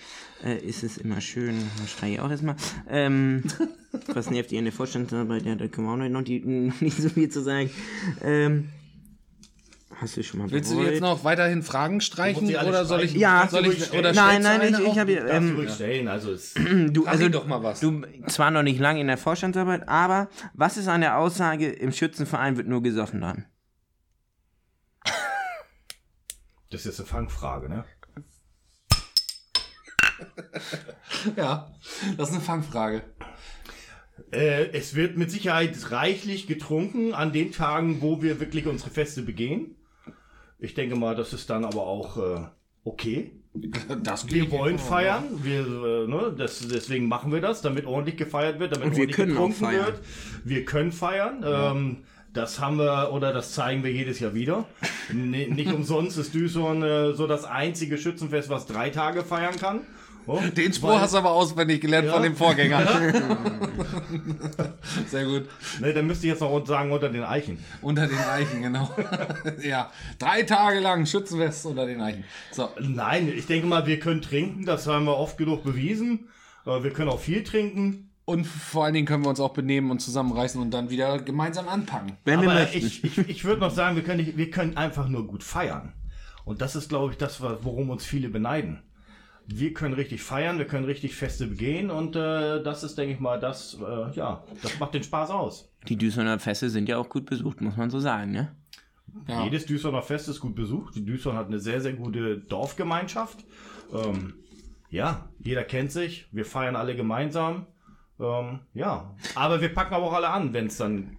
[0.44, 2.56] Äh, ist es immer schön, da schreie ich auch erstmal.
[2.90, 3.44] Ähm,
[4.14, 5.46] was nervt ihr in der Vorstandsarbeit?
[5.46, 7.70] Ja, da können wir auch noch die, nicht so viel zu sagen.
[8.24, 8.70] Ähm,
[9.98, 10.92] hast du schon mal Willst du bereut?
[10.92, 13.14] jetzt noch weiterhin Fragen streichen oder soll ich?
[13.14, 13.48] Ja.
[13.52, 16.56] soll ich oder Nein, du nein, ich, ich habe ähm, du stellen, also es,
[16.90, 17.80] du, also doch mal was.
[17.80, 21.92] Du zwar noch nicht lange in der Vorstandsarbeit, aber was ist an der Aussage, im
[21.92, 23.46] Schützenverein wird nur gesoffen dann?
[26.70, 27.86] Das ist jetzt eine Fangfrage, ne?
[31.36, 31.72] Ja,
[32.18, 33.04] das ist eine Fangfrage.
[34.32, 39.22] Äh, es wird mit Sicherheit reichlich getrunken an den Tagen, wo wir wirklich unsere Feste
[39.22, 39.76] begehen.
[40.60, 42.46] Ich denke mal, das ist dann aber auch äh,
[42.84, 43.32] okay.
[44.04, 48.60] Das Wir wollen feiern, wir, äh, ne, das, deswegen machen wir das, damit ordentlich gefeiert
[48.60, 50.02] wird, damit Und wir ordentlich können getrunken wird.
[50.44, 51.44] Wir können feiern.
[51.46, 51.98] Ähm,
[52.34, 54.66] das haben wir oder das zeigen wir jedes Jahr wieder.
[55.12, 59.82] Nicht umsonst ist Düsseldorf äh, so das einzige Schützenfest, was drei Tage feiern kann.
[60.28, 62.14] Oh, Den Spruch weil- hast du aber auswendig gelernt Ja.
[62.14, 62.86] von dem Vorgänger.
[65.08, 65.46] Sehr gut.
[65.80, 67.58] Ne, dann müsste ich jetzt noch sagen unter den Eichen.
[67.82, 68.90] Unter den Eichen, genau.
[69.64, 72.24] ja, drei Tage lang Schützenfest unter den Eichen.
[72.52, 76.28] So, Nein, ich denke mal, wir können trinken, das haben wir oft genug bewiesen.
[76.66, 78.09] Äh, Wir können auch viel trinken.
[78.30, 81.68] Und vor allen Dingen können wir uns auch benehmen und zusammenreißen und dann wieder gemeinsam
[81.68, 82.14] anpacken.
[82.26, 82.78] Wenn wir möchten.
[82.78, 85.94] ich, ich, ich würde noch sagen, wir können, nicht, wir können einfach nur gut feiern.
[86.46, 88.84] Und das ist, glaube ich, das, worum uns viele beneiden.
[89.48, 93.20] Wir können richtig feiern, wir können richtig Feste begehen und äh, das ist, denke ich
[93.20, 95.72] mal, das, äh, ja, das macht den Spaß aus.
[95.88, 98.56] Die Düsseldorfer Feste sind ja auch gut besucht, muss man so sagen, ne?
[99.28, 99.44] Ja.
[99.44, 100.96] Jedes Duisburger Fest ist gut besucht.
[100.96, 103.44] Die Duisburg hat eine sehr, sehr gute Dorfgemeinschaft.
[103.92, 104.36] Ähm,
[104.92, 107.66] ja, jeder kennt sich, wir feiern alle gemeinsam.
[108.20, 111.18] Ähm, ja, aber wir packen aber auch alle an, wenn es dann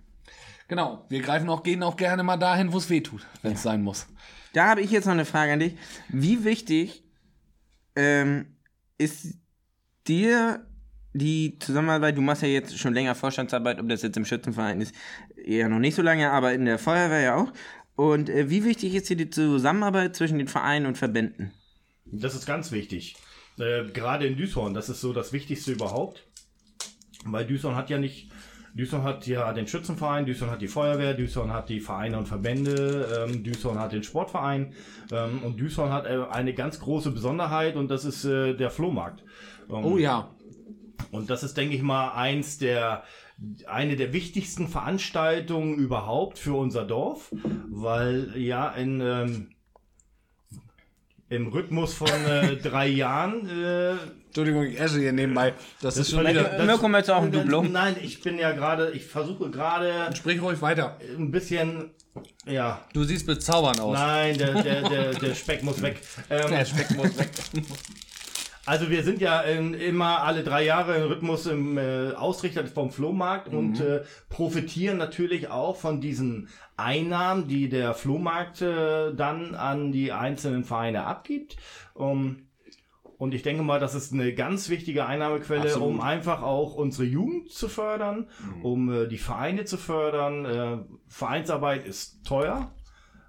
[0.70, 3.62] Genau, wir greifen auch, gehen auch gerne mal dahin, wo es weh tut, wenn es
[3.64, 4.06] sein muss.
[4.52, 5.74] Da habe ich jetzt noch eine Frage an dich.
[6.08, 7.02] Wie wichtig
[7.96, 8.54] ähm,
[8.96, 9.34] ist
[10.06, 10.64] dir
[11.12, 14.94] die Zusammenarbeit, du machst ja jetzt schon länger Vorstandsarbeit, ob das jetzt im Schützenverein ist,
[15.44, 17.52] eher noch nicht so lange, aber in der Feuerwehr ja auch.
[17.96, 21.50] Und äh, wie wichtig ist dir die Zusammenarbeit zwischen den Vereinen und Verbänden?
[22.04, 23.16] Das ist ganz wichtig.
[23.58, 26.28] Äh, gerade in Düsseldorf, das ist so das Wichtigste überhaupt.
[27.24, 28.30] Weil Düsseldorf hat ja nicht
[28.74, 33.26] Düsseldorf hat ja den Schützenverein, Düsseldorf hat die Feuerwehr, Düsseldorf hat die Vereine und Verbände,
[33.28, 34.74] ähm, Düsseldorf hat den Sportverein
[35.12, 39.24] ähm, und Düsseldorf hat äh, eine ganz große Besonderheit und das ist äh, der Flohmarkt.
[39.68, 40.30] Ähm, Oh ja.
[41.11, 43.02] und das ist, denke ich mal, eins der
[43.66, 47.35] eine der wichtigsten Veranstaltungen überhaupt für unser Dorf,
[47.70, 49.48] weil ja in ähm,
[51.30, 53.94] im Rhythmus von äh, drei Jahren äh,
[54.26, 55.54] Entschuldigung, ich esse hier nebenbei.
[55.82, 56.44] Das, ist schon wieder.
[56.44, 57.72] das- Mirko, möchtest du auch ein Diplom?
[57.72, 60.98] Nein, ich bin ja gerade, ich versuche gerade Sprich ruhig weiter.
[61.18, 61.90] ein bisschen,
[62.46, 63.98] ja, Du siehst bezaubernd aus.
[63.98, 66.00] nein, der, der, der, der Speck muss weg.
[66.28, 67.30] Ähm, Der Speck muss weg.
[68.70, 72.92] Also wir sind ja ähm, immer alle drei Jahre im Rhythmus im äh, Ausrichter vom
[72.92, 79.90] Flohmarkt und äh, profitieren natürlich auch von diesen Einnahmen, die der Flohmarkt äh, dann an
[79.90, 81.56] die einzelnen Vereine abgibt.
[81.94, 82.46] Um,
[83.18, 85.88] und ich denke mal, das ist eine ganz wichtige Einnahmequelle, Absolut.
[85.88, 88.28] um einfach auch unsere Jugend zu fördern,
[88.62, 90.44] um äh, die Vereine zu fördern.
[90.44, 90.78] Äh,
[91.09, 92.70] Vereinsarbeit ist teuer.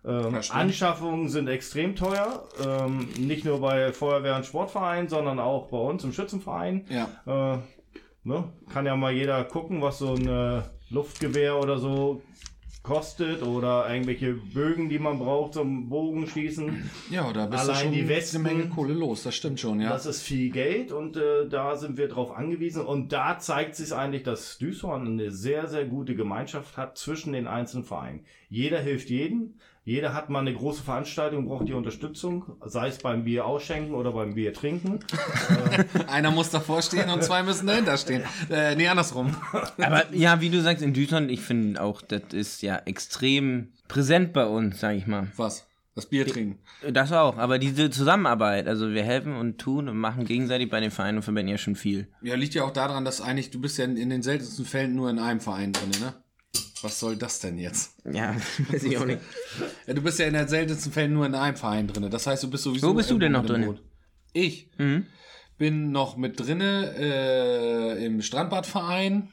[0.03, 0.39] Ähm.
[0.49, 2.43] Anschaffungen sind extrem teuer.
[2.65, 6.85] Ähm, nicht nur bei Feuerwehr und Sportverein, sondern auch bei uns im Schützenverein.
[6.89, 7.53] Ja.
[7.53, 7.59] Äh,
[8.23, 8.51] ne?
[8.71, 12.21] Kann ja mal jeder gucken, was so ein äh, Luftgewehr oder so
[12.83, 16.89] kostet oder irgendwelche Bögen, die man braucht zum Bogenschießen.
[17.11, 19.21] Ja, da bist Allein du schon die Westen- eine Menge Kohle los.
[19.21, 19.89] Das stimmt schon, ja.
[19.89, 22.83] Das ist viel Geld und äh, da sind wir drauf angewiesen.
[22.83, 27.45] Und da zeigt sich eigentlich, dass Düsseldorf eine sehr, sehr gute Gemeinschaft hat zwischen den
[27.45, 28.25] einzelnen Vereinen.
[28.49, 29.53] Jeder hilft jedem.
[29.91, 34.13] Jeder hat mal eine große Veranstaltung, braucht die Unterstützung, sei es beim Bier ausschenken oder
[34.13, 35.01] beim Bier trinken.
[36.07, 38.23] Einer muss davor stehen und zwei müssen dahinter stehen.
[38.49, 39.35] Äh, nee, andersrum.
[39.77, 44.31] Aber ja, wie du sagst, in Düsseldorf, ich finde auch, das ist ja extrem präsent
[44.31, 45.27] bei uns, sag ich mal.
[45.35, 45.67] Was?
[45.93, 46.59] Das Bier trinken.
[46.89, 50.89] Das auch, aber diese Zusammenarbeit, also wir helfen und tun und machen gegenseitig bei den
[50.89, 52.07] Vereinen und Verbänden ja schon viel.
[52.21, 54.95] Ja, liegt ja auch daran, dass eigentlich, du bist ja in, in den seltensten Fällen
[54.95, 56.13] nur in einem Verein drin, ne?
[56.83, 57.95] Was soll das denn jetzt?
[58.11, 58.35] Ja,
[58.69, 59.19] weiß ich auch nicht.
[59.87, 62.09] Ja, du bist ja in den seltensten Fällen nur in einem Verein drin.
[62.09, 62.89] Das heißt, du bist sowieso.
[62.89, 63.65] Wo bist du denn noch drin?
[63.65, 63.81] Boot.
[64.33, 65.05] Ich Mhm.
[65.57, 69.29] bin noch mit drinne äh, im Strandbadverein.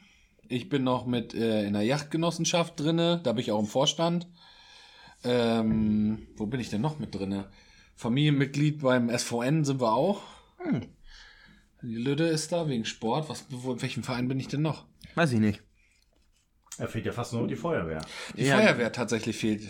[0.47, 3.19] Ich bin noch mit äh, in der Yachtgenossenschaft drinne.
[3.23, 4.27] Da bin ich auch im Vorstand.
[5.23, 7.49] Ähm, wo bin ich denn noch mit drinne?
[7.95, 10.21] Familienmitglied beim SVN sind wir auch.
[10.59, 10.81] Hm.
[11.81, 13.29] Die Lüde ist da wegen Sport.
[13.29, 14.85] Was, wo, in welchem Verein bin ich denn noch?
[15.15, 15.61] Weiß ich nicht.
[16.79, 18.01] Da fehlt ja fast nur die Feuerwehr.
[18.35, 18.57] Die Ja.
[18.57, 19.63] Feuerwehr tatsächlich fehlt.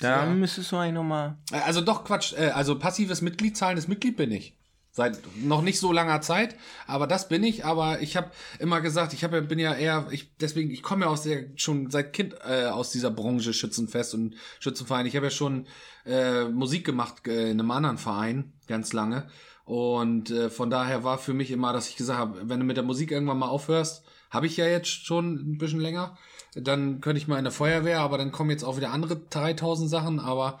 [0.00, 0.30] Da ja.
[0.30, 1.38] müsstest du eigentlich nochmal.
[1.52, 4.54] Also doch Quatsch, äh, also passives Mitglied, zahlendes Mitglied bin ich.
[4.90, 7.66] Seit noch nicht so langer Zeit, aber das bin ich.
[7.66, 11.04] Aber ich habe immer gesagt, ich hab, ja- bin ja eher, ich, deswegen, ich komme
[11.04, 15.04] ja aus der schon seit Kind äh, aus dieser Branche Schützenfest und Schützenverein.
[15.06, 15.66] Ich habe ja schon
[16.06, 19.28] äh, Musik gemacht äh, in einem anderen Verein ganz lange
[19.66, 22.76] und äh, von daher war für mich immer, dass ich gesagt habe, wenn du mit
[22.78, 26.16] der Musik irgendwann mal aufhörst, habe ich ja jetzt schon ein bisschen länger,
[26.56, 29.88] dann könnte ich mal in der Feuerwehr, aber dann kommen jetzt auch wieder andere 3000
[29.90, 30.58] Sachen, aber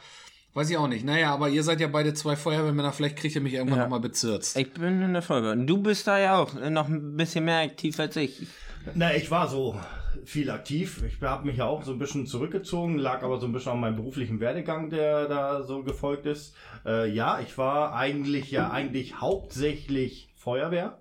[0.54, 1.04] Weiß ich auch nicht.
[1.04, 3.84] Naja, aber ihr seid ja beide zwei Feuerwehrmänner, vielleicht kriegt ihr mich irgendwann Ja.
[3.84, 4.56] noch mal bezirzt.
[4.56, 5.52] Ich bin in der Feuerwehr.
[5.52, 8.46] Und du bist da ja auch noch ein bisschen mehr aktiv als ich.
[8.94, 9.78] Na, ich war so
[10.24, 11.02] viel aktiv.
[11.06, 13.80] Ich habe mich ja auch so ein bisschen zurückgezogen, lag aber so ein bisschen an
[13.80, 16.54] meinem beruflichen Werdegang, der da so gefolgt ist.
[16.86, 20.96] Äh, ja, ich war eigentlich ja eigentlich hauptsächlich Feuerwehr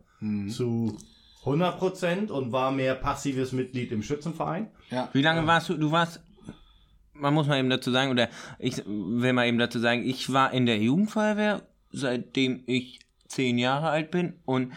[0.49, 0.97] zu
[1.45, 4.67] 100 Prozent und war mehr passives Mitglied im Schützenverein.
[4.89, 5.09] Ja.
[5.13, 5.77] Wie lange warst du?
[5.77, 6.21] Du warst.
[7.13, 8.27] Man muss mal eben dazu sagen, oder
[8.59, 13.89] ich will mal eben dazu sagen, ich war in der Jugendfeuerwehr, seitdem ich zehn Jahre
[13.89, 14.33] alt bin.
[14.43, 14.73] Und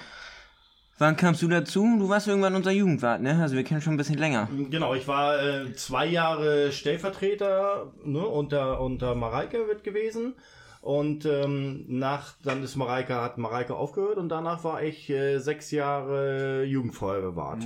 [0.98, 1.80] wann kamst du dazu?
[1.98, 3.40] Du warst irgendwann unser Jugendwart, ne?
[3.40, 4.48] Also wir kennen schon ein bisschen länger.
[4.70, 10.34] Genau, ich war äh, zwei Jahre Stellvertreter ne, unter, unter Mareike wird gewesen.
[10.80, 15.72] Und ähm, nach, dann ist Mareike, hat Mareike aufgehört und danach war ich äh, sechs
[15.72, 17.64] Jahre Jugendfeuerwehrt.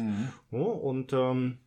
[0.50, 1.58] Ja, und ähm,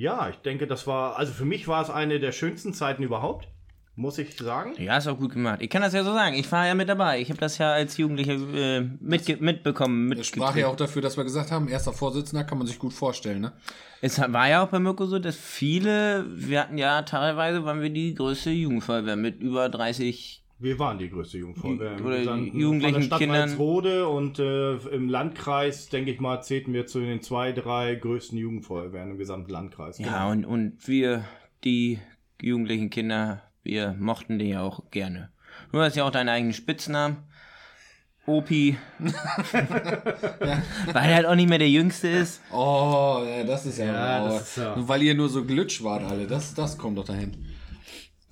[0.00, 3.48] ja, ich denke, das war, also für mich war es eine der schönsten Zeiten überhaupt,
[3.96, 4.72] muss ich sagen.
[4.78, 5.60] Ja, ist auch gut gemacht.
[5.60, 6.34] Ich kann das ja so sagen.
[6.36, 7.20] Ich war ja mit dabei.
[7.20, 10.16] Ich habe das ja als Jugendlicher äh, mitge mitbekommen.
[10.16, 12.94] Das sprach ja auch dafür, dass wir gesagt haben, erster Vorsitzender kann man sich gut
[12.94, 13.52] vorstellen, ne?
[14.00, 17.90] Es war ja auch bei Mirko so, dass viele, wir hatten ja teilweise, waren wir
[17.90, 21.94] die größte Jugendfeuerwehr mit über 30 Wir waren die größte Jugendfeuerwehr.
[22.04, 23.56] Oder Wir sind jugendlichen von der Stadt Kindern.
[24.06, 29.12] Und äh, im Landkreis, denke ich mal, zählten wir zu den zwei, drei größten Jugendfeuerwehren
[29.12, 29.98] im gesamten Landkreis.
[29.98, 31.24] Ja, und, und wir,
[31.64, 31.98] die
[32.42, 35.30] jugendlichen Kinder, wir mochten die ja auch gerne.
[35.72, 37.16] Du hast ja auch deinen eigenen Spitznamen.
[38.26, 38.76] Opi.
[39.00, 42.42] Weil er halt auch nicht mehr der Jüngste ist.
[42.52, 46.04] Oh, ja, das ist ja, Ja, das ist ja- Weil ihr nur so glitsch wart
[46.04, 47.46] alle, das, das kommt doch dahin.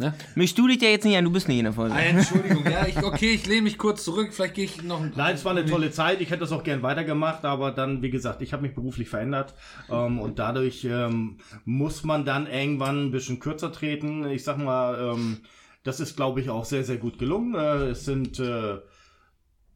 [0.00, 0.14] Ne?
[0.36, 1.92] Mischst du dich ja jetzt nicht an, du bist nicht in der Folge.
[1.92, 5.02] Ah, Entschuldigung, ja, ich, okay, ich lehne mich kurz zurück, vielleicht gehe ich noch.
[5.16, 6.20] Nein, es war eine tolle Zeit.
[6.20, 9.54] Ich hätte das auch gern weitergemacht, aber dann, wie gesagt, ich habe mich beruflich verändert
[9.90, 14.24] ähm, und dadurch ähm, muss man dann irgendwann ein bisschen kürzer treten.
[14.30, 15.38] Ich sag mal, ähm,
[15.82, 17.56] das ist, glaube ich, auch sehr, sehr gut gelungen.
[17.56, 18.76] Äh, es sind äh,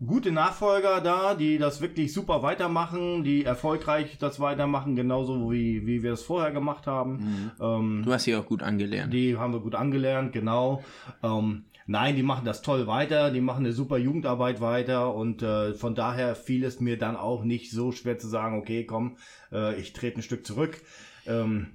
[0.06, 6.02] gute Nachfolger da, die das wirklich super weitermachen, die erfolgreich das weitermachen, genauso wie, wie
[6.02, 7.52] wir es vorher gemacht haben.
[7.60, 9.12] Ähm, Du hast sie auch gut angelernt.
[9.12, 10.82] die haben wir gut angelernt, genau.
[11.22, 15.74] Ähm, nein, die machen das toll weiter, die machen eine super Jugendarbeit weiter und äh,
[15.74, 19.16] von daher fiel es mir dann auch nicht so schwer zu sagen, okay, komm,
[19.52, 20.80] äh, ich trete ein Stück zurück.
[21.26, 21.68] Ähm,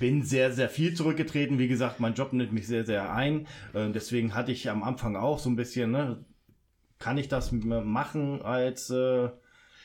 [0.00, 1.58] bin sehr, sehr viel zurückgetreten.
[1.58, 3.46] Wie gesagt, mein Job nimmt mich sehr, sehr ein.
[3.74, 6.24] Äh, deswegen hatte ich am Anfang auch so ein bisschen, ne,
[7.02, 9.28] kann ich das machen als äh,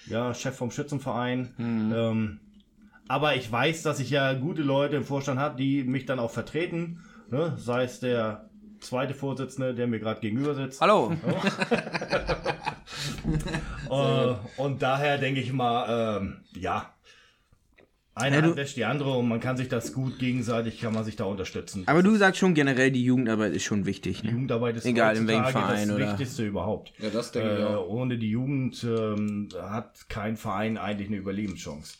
[0.06, 1.54] ja, Chef vom Schützenverein?
[1.58, 2.40] Ähm,
[3.08, 6.30] aber ich weiß, dass ich ja gute Leute im Vorstand habe, die mich dann auch
[6.30, 7.04] vertreten.
[7.32, 7.54] Ne?
[7.58, 8.50] Sei es der
[8.82, 10.80] zweite Vorsitzende, der mir gerade gegenüber sitzt.
[10.80, 11.12] Hallo.
[13.90, 16.94] Äh, und daher denke ich mal, ähm, ja.
[18.18, 21.16] Eine Ja, wäscht die andere und man kann sich das gut gegenseitig, kann man sich
[21.16, 21.84] da unterstützen.
[21.88, 24.24] Aber du sagst schon generell, die Jugendarbeit ist schon wichtig.
[24.24, 24.32] Ne?
[24.32, 26.94] Jugendarbeit ist Egal, in welchem Verein das oder- Wichtigste überhaupt.
[27.00, 27.88] Ja, das denke ich Äh, auch.
[27.88, 31.98] ohne die Jugend ähm, hat kein Verein eigentlich eine Überlebenschance.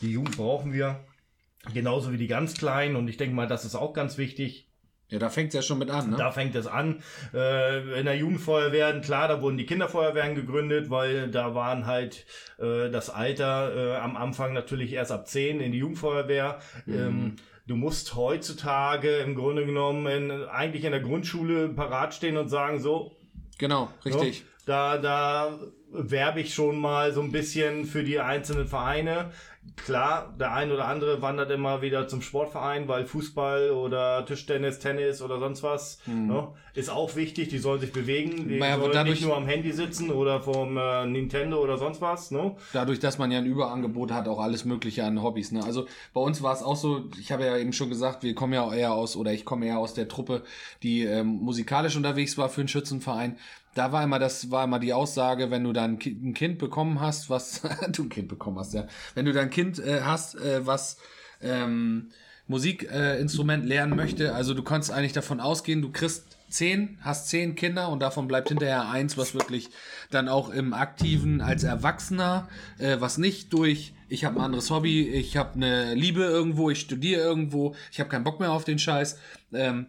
[0.00, 1.00] Die Jugend brauchen wir,
[1.74, 4.67] genauso wie die ganz Kleinen und ich denke mal, das ist auch ganz wichtig.
[5.10, 6.16] Ja, da fängt es ja schon mit an, ne?
[6.16, 7.02] Da fängt es an.
[7.32, 12.26] Äh, in der Jugendfeuerwehren, klar, da wurden die Kinderfeuerwehren gegründet, weil da waren halt
[12.58, 16.58] äh, das Alter äh, am Anfang natürlich erst ab 10 in die Jugendfeuerwehr.
[16.86, 22.48] Ähm, du musst heutzutage im Grunde genommen in, eigentlich in der Grundschule parat stehen und
[22.48, 23.16] sagen, so,
[23.58, 24.40] Genau, richtig.
[24.40, 25.58] so, da, da
[25.90, 29.30] werbe ich schon mal so ein bisschen für die einzelnen Vereine.
[29.76, 35.20] Klar, der ein oder andere wandert immer wieder zum Sportverein, weil Fußball oder Tischtennis, Tennis
[35.20, 37.48] oder sonst was ne, ist auch wichtig.
[37.48, 38.48] Die sollen sich bewegen.
[38.48, 41.76] Die Ja, aber sollen dadurch- nicht nur am Handy sitzen oder vom äh, Nintendo oder
[41.76, 42.30] sonst was.
[42.30, 42.56] Ne?
[42.72, 45.52] Dadurch, dass man ja ein Überangebot hat, auch alles Mögliche an Hobbys.
[45.52, 45.62] Ne?
[45.62, 48.54] Also bei uns war es auch so, ich habe ja eben schon gesagt, wir kommen
[48.54, 50.44] ja eher aus, oder ich komme eher aus der Truppe,
[50.82, 53.36] die ähm, musikalisch unterwegs war für einen Schützenverein.
[53.74, 57.30] Da war immer, das war immer die Aussage, wenn du dann ein Kind bekommen hast,
[57.30, 58.86] was du ein Kind bekommen hast, ja.
[59.14, 60.96] Wenn du dann Kind äh, hast, äh, was
[61.40, 62.10] ähm,
[62.48, 67.54] Musikinstrument äh, lernen möchte, also du kannst eigentlich davon ausgehen, du kriegst zehn, hast zehn
[67.54, 69.68] Kinder und davon bleibt hinterher eins, was wirklich
[70.10, 75.08] dann auch im Aktiven als Erwachsener, äh, was nicht durch, ich habe ein anderes Hobby,
[75.08, 78.78] ich habe eine Liebe irgendwo, ich studiere irgendwo, ich habe keinen Bock mehr auf den
[78.78, 79.18] Scheiß,
[79.52, 79.86] ähm,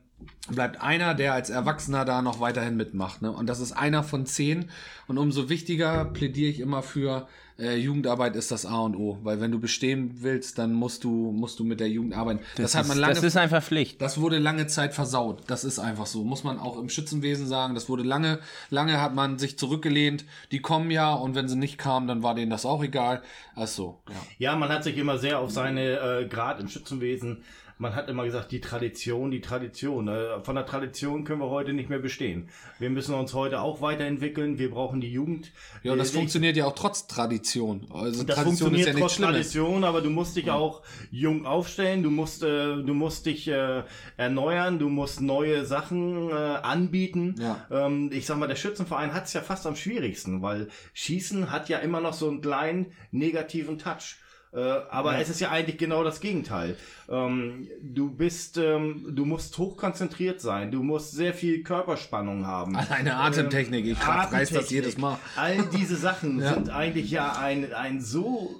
[0.50, 3.22] bleibt einer, der als Erwachsener da noch weiterhin mitmacht.
[3.22, 3.32] Ne?
[3.32, 4.70] Und das ist einer von zehn.
[5.08, 7.28] Und umso wichtiger plädiere ich immer für
[7.60, 9.20] äh, Jugendarbeit ist das A und O.
[9.24, 12.40] Weil wenn du bestehen willst, dann musst du, musst du mit der Jugend arbeiten.
[12.56, 14.02] Das, hat man ist, lange das ist einfach Pflicht.
[14.02, 15.44] das wurde lange Zeit versaut.
[15.48, 16.24] Das ist einfach so.
[16.24, 17.76] Muss man auch im Schützenwesen sagen.
[17.76, 20.26] Das wurde lange, lange hat man sich zurückgelehnt.
[20.52, 23.22] Die kommen ja und wenn sie nicht kamen, dann war denen das auch egal.
[23.56, 24.16] Also, ja.
[24.52, 27.44] Ja, man hat sich immer sehr auf seine, äh, gerade im Schützenwesen,
[27.80, 30.10] man hat immer gesagt, die Tradition, die Tradition.
[30.10, 32.50] Äh, von der Tradition können wir heute nicht mehr bestehen.
[32.78, 34.60] Wir müssen uns heute auch weiterentwickeln.
[34.60, 35.54] Wir brauchen die Jugend.
[35.82, 37.88] Ja, und das Äh, funktioniert ja auch trotz Tradition.
[37.90, 39.34] Also Das Tradition funktioniert ist ja trotz Schlimmes.
[39.54, 43.84] Tradition, aber du musst dich auch jung aufstellen, du musst, äh, du musst dich äh,
[44.18, 47.36] erneuern, du musst neue Sachen äh, anbieten.
[47.40, 47.66] Ja.
[47.72, 51.70] Ähm, ich sag mal, der Schützenverein hat es ja fast am schwierigsten, weil Schießen hat
[51.70, 54.18] ja immer noch so einen kleinen negativen Touch.
[54.52, 54.60] Äh,
[54.90, 56.76] aber es ist ja eigentlich genau das Gegenteil.
[57.08, 62.76] Ähm, du bist, ähm, du musst hochkonzentriert sein, du musst sehr viel Körperspannung haben.
[62.76, 65.20] Alleine Atemtechnik, ich reiß das jedes Mal.
[65.36, 66.54] All diese Sachen Ja.
[66.54, 68.56] sind eigentlich ja ein, ein so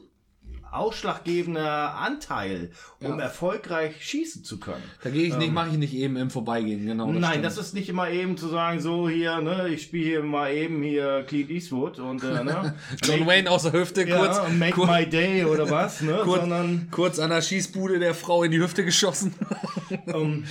[0.72, 3.26] ausschlaggebender Anteil, um Ja.
[3.26, 4.84] erfolgreich schießen zu können.
[5.04, 7.08] Da gehe ich nicht, mache ich nicht eben im Vorbeigehen, genau.
[7.10, 7.20] Ähm.
[7.20, 7.46] Nein, stimmt.
[7.46, 10.82] das ist nicht immer eben zu sagen, so hier, ne, ich spiele hier mal eben
[10.84, 14.90] hier Clint Eastwood und äh, ne, John Wayne aus der Hüfte, ja, kurz, make kurz,
[14.90, 18.60] my day oder was, ne, kurz, sondern kurz an der Schießbude der Frau in die
[18.60, 19.34] Hüfte geschossen.
[20.08, 20.46] ähm,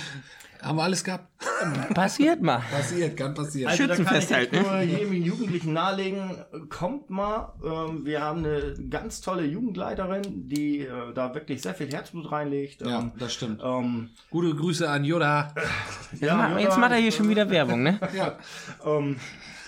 [0.61, 1.25] Haben wir alles gehabt?
[1.93, 2.61] Passiert mal.
[2.71, 3.69] Passiert, kann passieren.
[3.71, 8.39] Also da kann ich echt halt, nur jedem Jugendlichen nahelegen, kommt mal, ähm, wir haben
[8.39, 12.81] eine ganz tolle Jugendleiterin, die äh, da wirklich sehr viel Herzblut reinlegt.
[12.81, 13.61] ja, Ähm, das stimmt.
[13.63, 15.53] ähm, Gute Grüße an Yoda.
[16.19, 17.99] Jetzt, ma- jetzt macht er hier schon wieder Werbung, ne?
[18.15, 18.37] Ja.
[18.85, 19.15] ähm,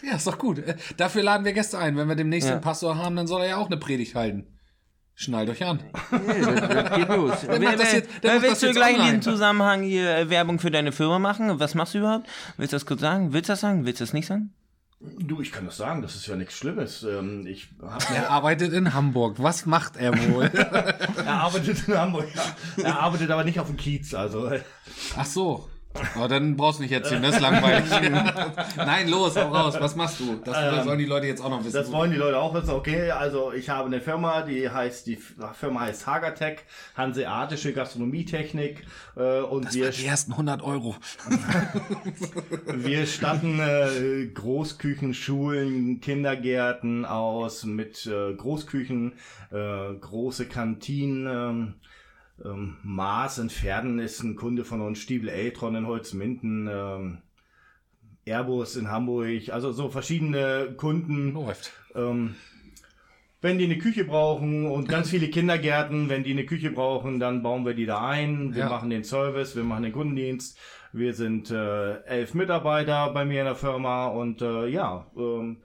[0.03, 0.59] ja, ist doch gut.
[0.59, 1.95] Äh, Dafür laden wir Gäste ein.
[1.95, 2.55] Wenn wir demnächst Ja.
[2.55, 4.45] einen Pastor haben, dann soll er ja auch eine Predigt halten.
[5.21, 5.79] Schnallt euch an.
[6.09, 7.31] Das geht los.
[7.43, 8.09] macht Wer- jetzt-
[8.41, 11.59] willst du gleich in diesem Zusammenhang hier äh, Werbung für deine Firma machen?
[11.59, 12.27] Was machst du überhaupt?
[12.57, 13.31] Willst du das kurz sagen?
[13.31, 13.85] Willst du das sagen?
[13.85, 14.51] Willst du das nicht sagen?
[15.19, 17.03] du, ich kann das sagen, das ist ja nichts Schlimmes.
[17.03, 17.69] Ähm, ich
[18.13, 19.37] Er arbeitet in Hamburg.
[19.37, 20.45] Was macht er wohl?
[20.53, 22.83] er arbeitet in Hamburg, ja.
[22.83, 24.61] Er arbeitet aber nicht auf dem Kiez, also äh,
[25.17, 25.69] Ach so.
[26.15, 27.85] Aber dann brauchst du nicht erzählen, das ist langweilig.
[28.77, 30.39] Nein, los, hau raus, was machst du?
[30.43, 31.73] Das Ähm, sollen die Leute jetzt auch noch wissen.
[31.73, 32.69] Das wollen die Leute auch wissen.
[32.71, 35.17] Okay, also ich habe eine Firma, die heißt, die
[35.53, 36.59] Firma heißt Hagertech,
[36.95, 40.95] Hanseatische Gastronomietechnik äh, und wir, die ersten 100 Euro.
[42.67, 49.13] wir statten äh, Großküchen, Schulen, Kindergärten aus mit äh, Großküchen,
[49.51, 51.27] äh, große Kantinen.
[51.27, 51.73] Ähm,
[52.45, 57.17] ähm, Maß in Pferden ist ein Kunde von uns, Stiebel Eltron in Holzminden, ähm,
[58.25, 61.33] Airbus in Hamburg, also so verschiedene Kunden.
[61.33, 61.71] Läuft.
[61.95, 62.35] Ähm,
[63.41, 67.41] wenn die eine Küche brauchen und ganz viele Kindergärten, wenn die eine Küche brauchen, dann
[67.41, 68.53] bauen wir die da ein.
[68.53, 68.69] Wir Ja.
[68.69, 70.57] machen den Service, wir machen den Kundendienst.
[70.93, 75.57] Wir sind äh, elf Mitarbeiter bei mir in der Firma und äh, ja, ähm,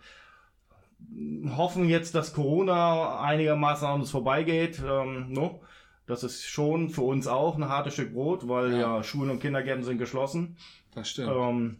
[1.57, 4.81] hoffen jetzt, dass Corona einigermaßen an uns vorbeigeht.
[4.89, 5.61] Ähm, no?
[6.07, 9.03] Das ist schon für uns auch ein hartes Stück Brot, weil ja, Ja.
[9.03, 10.57] Schulen und Kindergärten sind geschlossen.
[10.95, 11.33] Das stimmt.
[11.35, 11.77] Ähm,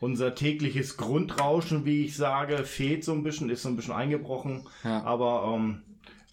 [0.00, 4.66] unser tägliches Grundrauschen, wie ich sage, fehlt so ein bisschen, ist so ein bisschen eingebrochen.
[4.84, 5.02] Ja.
[5.04, 5.82] Aber ähm,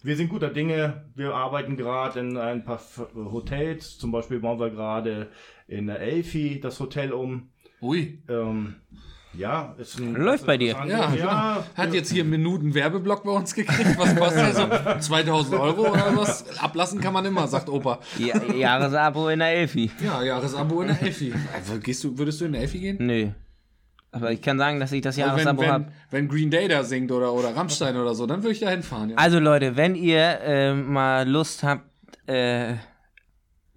[0.02, 1.04] wir sind guter Dinge.
[1.14, 2.80] Wir arbeiten gerade in ein paar
[3.14, 3.98] Hotels.
[3.98, 5.28] Zum Beispiel bauen wir gerade
[5.66, 7.48] in der Elfi das Hotel um.
[7.82, 8.22] Ui.
[8.28, 8.76] Ähm,
[9.38, 10.76] ja, ist ein, Läuft bei dir.
[10.86, 11.64] Ja, Ja.
[11.74, 13.98] Hat jetzt hier einen Minuten Werbeblock bei uns gekriegt.
[13.98, 15.00] Was kostet der so?
[15.00, 16.58] 2000 Euro oder was?
[16.58, 18.00] Ablassen kann man immer, sagt Opa.
[18.18, 19.90] Ja, Jahresabo in der Elfi.
[20.04, 21.32] Ja, Jahresabo in der Elfi.
[21.54, 22.96] Also, Gehst du, würdest du in der Elfi gehen?
[23.00, 23.28] Nö.
[24.12, 25.86] Aber ich kann sagen, dass ich das Also wenn, Jahresabo wenn, habe.
[26.10, 29.10] wenn Green Day da singt oder, oder Rammstein oder so, dann würde ich da hinfahren.
[29.10, 29.16] Ja.
[29.16, 31.82] Also Leute, wenn ihr äh, mal Lust habt,
[32.26, 32.74] äh,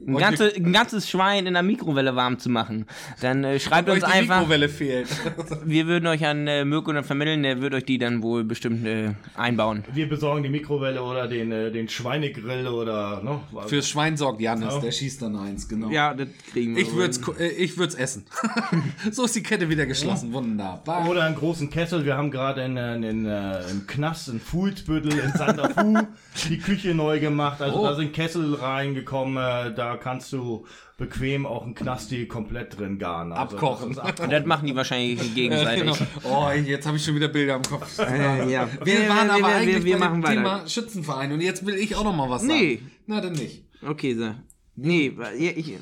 [0.05, 2.85] ein, ganze, ein ganzes Schwein in der Mikrowelle warm zu machen,
[3.21, 4.39] dann äh, schreibt uns die einfach.
[4.39, 5.07] Mikrowelle fehlt.
[5.65, 8.85] Wir würden euch an äh, Mirko dann vermitteln, der wird euch die dann wohl bestimmt
[8.85, 9.83] äh, einbauen.
[9.93, 13.39] Wir besorgen die Mikrowelle oder den, äh, den Schweinegrill oder ne?
[13.67, 15.89] Fürs Schwein sorgt Jannis, der schießt dann eins, genau.
[15.89, 16.83] Ja, das kriegen wir.
[16.83, 18.25] Ich würde es äh, ich würd's essen.
[19.12, 20.31] so ist die Kette wieder geschlossen.
[20.33, 21.09] Wunderbar.
[21.09, 22.05] Oder einen großen Kessel.
[22.05, 25.97] Wir haben gerade in, in, in, äh, im Knast in Fuhlsbüttel in Santa Fu
[26.49, 27.62] die Küche neu gemacht.
[27.62, 27.83] Also Oh.
[27.85, 29.38] da sind Kessel reingekommen.
[29.38, 30.65] Äh, da kannst du
[30.97, 33.32] bequem auch einen Knasti komplett drin garen.
[33.32, 33.89] Also Abkochen.
[33.89, 34.30] das abkochen.
[34.32, 35.84] Das machen die wahrscheinlich Ja, gegenseitig.
[35.84, 35.95] genau.
[36.23, 37.97] Oh, jetzt habe ich schon wieder Bilder im Kopf.
[37.99, 38.67] Ja.
[38.84, 40.36] Wir waren aber eigentlich wir, wir machen weiter.
[40.36, 42.54] Thema Schützenverein und jetzt will ich auch noch mal was sagen.
[42.54, 42.82] Nee.
[43.08, 43.65] Na, dann nicht.
[43.88, 44.36] Okay, so.
[44.75, 45.73] Nee, ich, ich,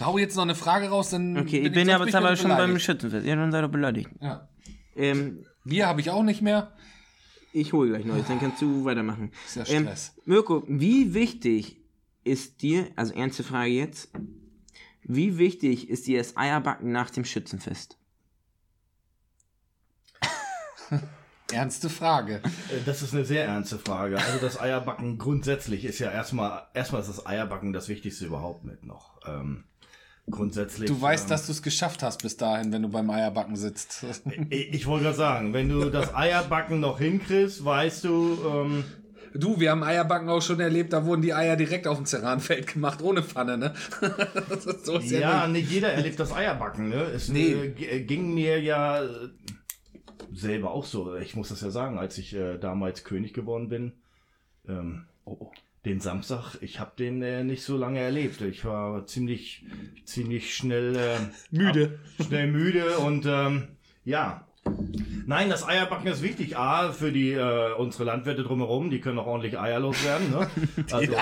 [0.00, 2.36] Hau jetzt noch eine Frage raus, dann okay, ich bin bin ja aber, bin aber
[2.36, 2.78] schon beim.
[2.78, 3.26] Schützenfest.
[3.26, 4.10] Ja, dann sei doch beleidigt.
[4.20, 4.48] Ja.
[4.94, 6.72] Ähm, Bier habe ich auch nicht mehr.
[7.52, 9.32] ich hole gleich Neues, dann kannst du weitermachen.
[9.46, 10.14] Ist ja Ähm, Stress.
[10.24, 11.80] Mirko, wie wichtig
[12.24, 14.10] ist dir, also ernste Frage jetzt,
[15.02, 17.98] wie wichtig ist dir das Eierbacken nach dem Schützenfest?
[21.52, 22.36] Ernste Frage.
[22.36, 24.16] Äh, Das ist eine sehr ernste Frage.
[24.18, 28.84] Also das Eierbacken grundsätzlich ist ja erstmal, erstmal ist das Eierbacken das Wichtigste überhaupt mit
[28.84, 29.20] noch.
[29.26, 29.64] Ähm,
[30.30, 30.88] grundsätzlich.
[30.88, 34.04] Du weißt, ähm, dass du es geschafft hast bis dahin, wenn du beim Eierbacken sitzt.
[34.50, 38.84] Ich, ich wollte gerade sagen, wenn du das Eierbacken noch hinkriegst, weißt du, ähm,
[39.34, 42.68] Du, wir haben Eierbacken auch schon erlebt, da wurden die Eier direkt auf dem Ceranfeld
[42.72, 43.74] gemacht, ohne Pfanne, ne?
[44.84, 45.70] so ist Ja, nicht.
[45.70, 47.02] jeder erlebt das Eierbacken, ne?
[47.02, 47.52] Es Nee.
[47.52, 49.28] äh, äh, ging mir ja äh,
[50.32, 51.16] selber auch so.
[51.16, 53.92] Ich muss das ja sagen, als ich äh, damals König geworden bin,
[54.68, 55.50] ähm, Oh,
[55.86, 58.40] den Samstag, ich habe den äh, nicht so lange erlebt.
[58.42, 59.64] Ich war ziemlich,
[60.04, 61.16] ziemlich schnell äh,
[61.50, 61.98] Müde.
[62.18, 63.68] ab- schnell müde und ähm,
[64.04, 64.46] ja.
[65.26, 66.56] Nein, das Eierbacken ist wichtig.
[66.58, 70.30] A, für die äh, unsere Landwirte drumherum, die können auch ordentlich Eier loswerden.
[70.30, 70.50] Ne?
[70.92, 71.14] Also,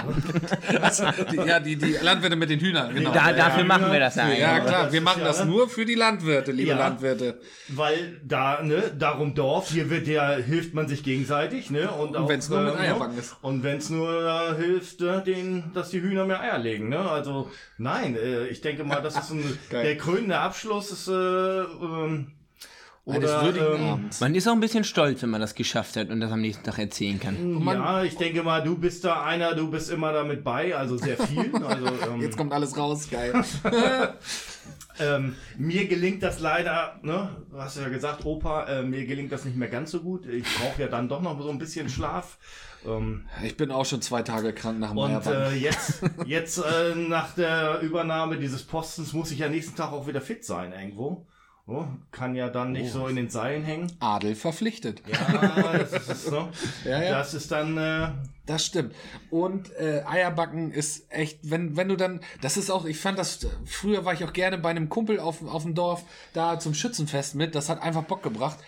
[0.80, 3.12] Also, die, ja, die, die Landwirte mit den Hühnern, genau.
[3.12, 4.28] Da, dafür ja, machen wir das ja.
[4.28, 5.46] ja, klar, wir machen das ne?
[5.46, 6.78] nur für die Landwirte, liebe Ja.
[6.78, 7.40] Landwirte.
[7.68, 11.90] Weil da, ne, darum Dorf, hier wird ja, hilft man sich gegenseitig, ne?
[11.90, 13.36] Und, auch, wenn's nur mit äh, Eierbacken ist.
[13.40, 16.98] Und wenn es nur äh, hilft, äh, den, dass die Hühner mehr Eier legen, ne?
[16.98, 22.32] Also, nein, äh, ich denke mal, das ist ein, der krönende Abschluss ist, äh, ähm,
[23.04, 24.20] oder, würdigen ähm, Abends.
[24.20, 26.62] Man ist auch ein bisschen stolz, wenn man das geschafft hat und das am nächsten
[26.62, 27.54] Tag erzählen kann.
[27.62, 30.96] man- ja, ich denke mal, du bist da einer, du bist immer damit bei, also
[30.96, 31.50] sehr viel.
[31.64, 33.32] Also, ähm, Jetzt kommt alles raus, geil.
[35.00, 39.46] Ähm, mir gelingt das leider, ne, du hast ja gesagt, Opa, äh, mir gelingt das
[39.46, 40.26] nicht mehr ganz so gut.
[40.26, 42.36] Ich brauche ja dann doch noch so ein bisschen Schlaf.
[42.86, 46.94] Ähm, Ich bin auch schon zwei Tage krank nach dem und äh, jetzt, jetzt äh,
[46.94, 51.26] nach der Übernahme dieses Postens muss ich ja nächsten Tag auch wieder fit sein irgendwo.
[51.68, 53.92] Oh, kann ja dann nicht so in den Seilen hängen.
[54.00, 55.00] Adel verpflichtet.
[55.06, 56.48] Ja, das ist, ne,
[56.84, 57.10] Ja, ja.
[57.12, 58.12] Das ist dann, äh, Das
[58.46, 58.96] Das stimmt.
[59.30, 63.46] Und äh, Eierbacken ist echt, wenn, wenn du dann, das ist auch, ich fand das,
[63.64, 67.36] früher war ich auch gerne bei einem Kumpel auf, auf dem Dorf da zum Schützenfest
[67.36, 68.58] mit, das hat einfach Bock gebracht.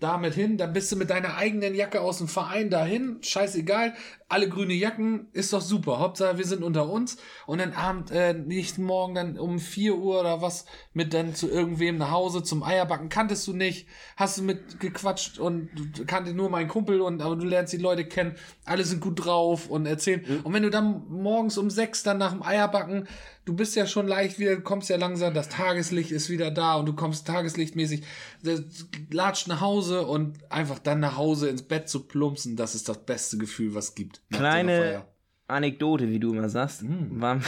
[0.00, 3.94] Damit hin, dann bist du mit deiner eigenen Jacke aus dem Verein dahin, scheißegal,
[4.28, 6.00] alle grüne Jacken, ist doch super.
[6.00, 7.16] Hauptsache, wir sind unter uns
[7.46, 11.48] und dann Abend, äh, nicht morgen dann um 4 Uhr oder was mit dann zu
[11.48, 13.08] irgendwem nach Hause zum Eierbacken.
[13.08, 13.86] Kanntest du nicht,
[14.16, 17.78] hast du mit gequatscht und du kannte nur meinen Kumpel und aber du lernst die
[17.78, 18.34] Leute kennen,
[18.64, 20.24] alle sind gut drauf und erzählen.
[20.42, 23.06] Und wenn du dann morgens um 6 dann nach dem Eierbacken,
[23.44, 26.76] du bist ja schon leicht wieder, du kommst ja langsam, das Tageslicht ist wieder da
[26.76, 28.02] und du kommst tageslichtmäßig,
[28.42, 28.62] das
[29.10, 33.04] latscht nach Hause und einfach dann nach Hause ins Bett zu plumpsen, das ist das
[33.04, 34.22] beste Gefühl, was es gibt.
[34.30, 35.04] Kleine.
[35.46, 36.80] Anekdote, wie du immer sagst.
[36.80, 37.20] Hm.
[37.20, 37.38] War,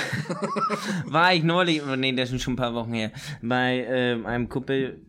[1.07, 4.51] war ich neulich, oh nee, das ist schon ein paar Wochen her, bei ähm, einem
[4.51, 5.01] Kumpel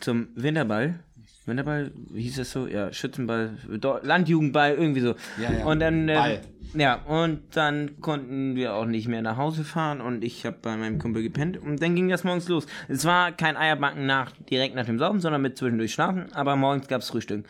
[0.00, 1.02] zum Winterball.
[1.46, 2.66] Winterball, wie hieß das so?
[2.66, 3.56] Ja, Schützenball,
[4.02, 5.14] Landjugendball, irgendwie so.
[5.40, 5.64] Ja, ja.
[5.64, 6.40] Und dann, Ball.
[6.74, 10.76] ja, und dann konnten wir auch nicht mehr nach Hause fahren und ich habe bei
[10.76, 12.66] meinem Kumpel gepennt und dann ging das morgens los.
[12.88, 16.88] Es war kein Eierbacken nach, direkt nach dem Saufen, sondern mit zwischendurch schlafen, aber morgens
[16.88, 17.46] gab's Frühstück.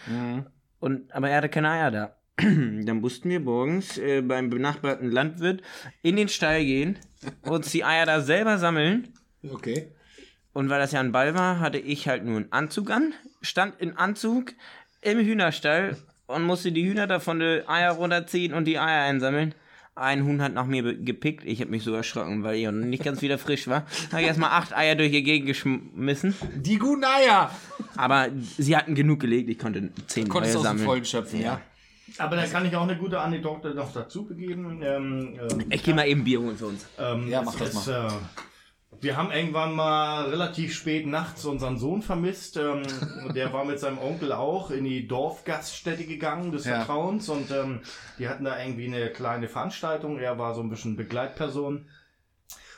[0.81, 2.17] Und, aber er hatte keine Eier da.
[2.37, 5.63] Dann mussten wir morgens äh, beim benachbarten Landwirt
[6.03, 6.99] in den Stall gehen,
[7.43, 9.09] uns die Eier da selber sammeln.
[9.49, 9.93] Okay.
[10.55, 13.79] Und weil das ja ein Ball war, hatte ich halt nur einen Anzug an, stand
[13.81, 14.53] in Anzug
[15.03, 15.97] im Hühnerstall
[16.27, 19.55] und musste die Hühner davon die Eier runterziehen und die Eier einsammeln.
[19.97, 21.45] Ein Huhn hat nach mir gepickt.
[21.45, 23.85] Ich habe mich so erschrocken, weil ich noch nicht ganz wieder frisch war.
[24.11, 26.35] Habe ich erstmal acht Eier durch die Gegend geschmissen.
[26.57, 27.51] Die guten Eier!
[27.97, 28.29] Aber
[28.59, 29.49] sie hatten genug gelegt.
[29.51, 30.87] Ich konnte zehn Konntest Eier aus dem sammeln.
[30.87, 31.61] Vollen schöpfen, ja.
[32.19, 34.81] Aber da kann ich auch eine gute Anekdote noch dazu begeben.
[34.83, 36.87] Ähm, ähm, Ich gehe mal eben Bier holen für uns.
[36.99, 38.09] Ähm, Ja, mach das ist, Äh,
[39.05, 42.57] wir haben irgendwann mal relativ spät nachts unseren Sohn vermisst.
[42.57, 42.83] Ähm,
[43.35, 46.79] der war mit seinem Onkel auch in die Dorfgaststätte gegangen des Ja.
[46.79, 47.83] Vertrauens und ähm,
[48.19, 50.19] die hatten da irgendwie eine kleine Veranstaltung.
[50.19, 51.87] Er war so ein bisschen Begleitperson.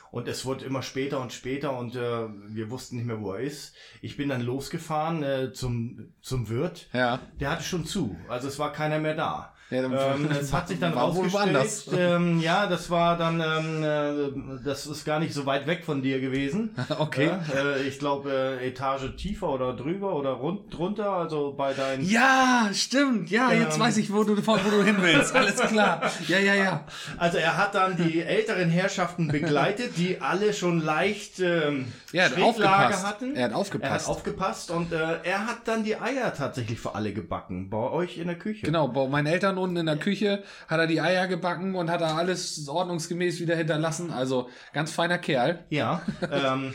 [0.09, 3.41] Und es wurde immer später und später und äh, wir wussten nicht mehr, wo er
[3.41, 3.75] ist.
[4.01, 6.87] Ich bin dann losgefahren äh, zum, zum Wirt.
[6.93, 7.19] Ja.
[7.39, 9.53] Der hatte schon zu, also es war keiner mehr da.
[9.69, 14.85] Ja, ähm, es hat sich dann rausgestellt, ähm, ja, das war dann, ähm, äh, das
[14.87, 16.75] ist gar nicht so weit weg von dir gewesen.
[16.99, 17.29] Okay.
[17.55, 22.03] Äh, ich glaube, äh, Etage tiefer oder drüber oder rund, drunter, also bei deinen...
[22.07, 23.29] Ja, stimmt.
[23.29, 23.81] Ja, jetzt Ähm.
[23.81, 25.35] weiß ich, wo du, wo du hin willst.
[25.35, 26.01] Alles klar.
[26.27, 26.83] Ja, ja, ja.
[27.17, 32.41] Also er hat dann die älteren Herrschaften begleitet, die alle schon leicht ähm, Er hat
[32.41, 33.05] aufgepasst.
[33.05, 33.35] hatten.
[33.35, 33.91] Er hat aufgepasst.
[33.91, 37.77] Er hat aufgepasst und äh, er hat dann die Eier tatsächlich für alle gebacken, bei
[37.77, 38.65] euch in der Küche.
[38.65, 42.01] Genau, bei meinen Eltern unten in der Küche hat er die Eier gebacken und hat
[42.01, 44.11] da alles ordnungsgemäß wieder hinterlassen.
[44.11, 45.65] Also ganz feiner Kerl.
[45.69, 46.01] Ja,
[46.31, 46.73] ähm,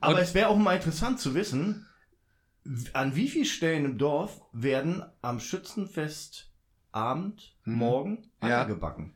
[0.00, 1.86] aber es wäre auch mal interessant zu wissen,
[2.92, 6.50] an wie vielen Stellen im Dorf werden am Schützenfest
[6.92, 8.50] Abend, morgen Eier Mhm.
[8.50, 8.64] Ja.
[8.64, 9.12] gebacken?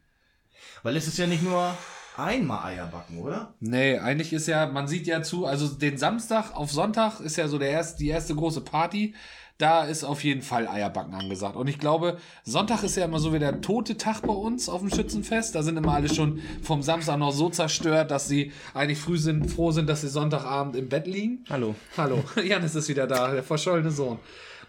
[0.83, 1.75] Weil es ist ja nicht nur
[2.17, 3.55] einmal Eier backen, oder?
[3.61, 7.49] Nee, eigentlich ist ja, man sieht ja zu, also den Samstag auf Sonntag ist ja
[7.49, 9.15] so der erste, die erste große Party.
[9.61, 11.55] Da ist auf jeden Fall Eierbacken angesagt.
[11.55, 14.81] Und ich glaube, Sonntag ist ja immer so wie der tote Tag bei uns auf
[14.81, 15.55] dem Schützenfest.
[15.55, 19.51] Da sind immer alle schon vom Samstag noch so zerstört, dass sie eigentlich früh sind,
[19.51, 21.45] froh sind, dass sie Sonntagabend im Bett liegen.
[21.51, 21.75] Hallo.
[21.99, 24.19] Hallo, Janis ist wieder da, der verschollene Sohn.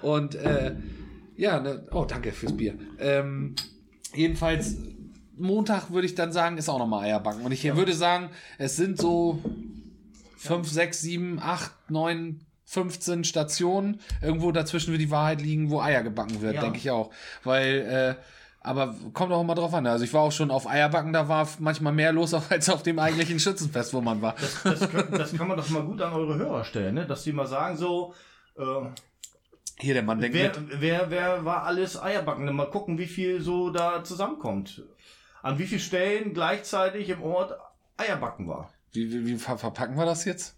[0.02, 0.76] Und äh,
[1.38, 2.78] ja, ne, oh, danke fürs Bier.
[3.00, 3.56] Ähm,
[4.14, 4.76] jedenfalls,
[5.38, 7.44] Montag würde ich dann sagen, ist auch nochmal Eierbacken.
[7.46, 9.40] Und ich würde sagen, es sind so
[10.36, 12.42] 5, 6, 7, 8, 9,
[12.72, 14.00] 15 Stationen.
[14.22, 16.62] Irgendwo dazwischen wird die Wahrheit liegen, wo Eier gebacken wird, Ja.
[16.62, 17.12] denke ich auch.
[17.44, 18.24] Weil, äh,
[18.62, 19.86] aber kommt auch immer drauf an.
[19.88, 22.98] Also ich war auch schon auf Eierbacken, da war manchmal mehr los als auf dem
[23.00, 24.36] eigentlichen Schützenfest, wo man war.
[24.64, 27.06] Das, kann- das kann man doch mal gut an eure Hörer stellen, ne?
[27.06, 28.14] dass die mal sagen so,
[28.58, 28.64] äh,
[29.80, 30.80] Hier, der Mann denkt wer, mit.
[30.82, 32.56] wer, wer war alles Eierbacken?
[32.56, 34.84] Mal gucken, wie viel so da zusammenkommt.
[35.42, 37.54] An wie vielen Stellen gleichzeitig im Ort
[37.98, 38.70] Eierbacken war.
[38.94, 40.56] Wie, wie, wie ver verpacken wir das jetzt?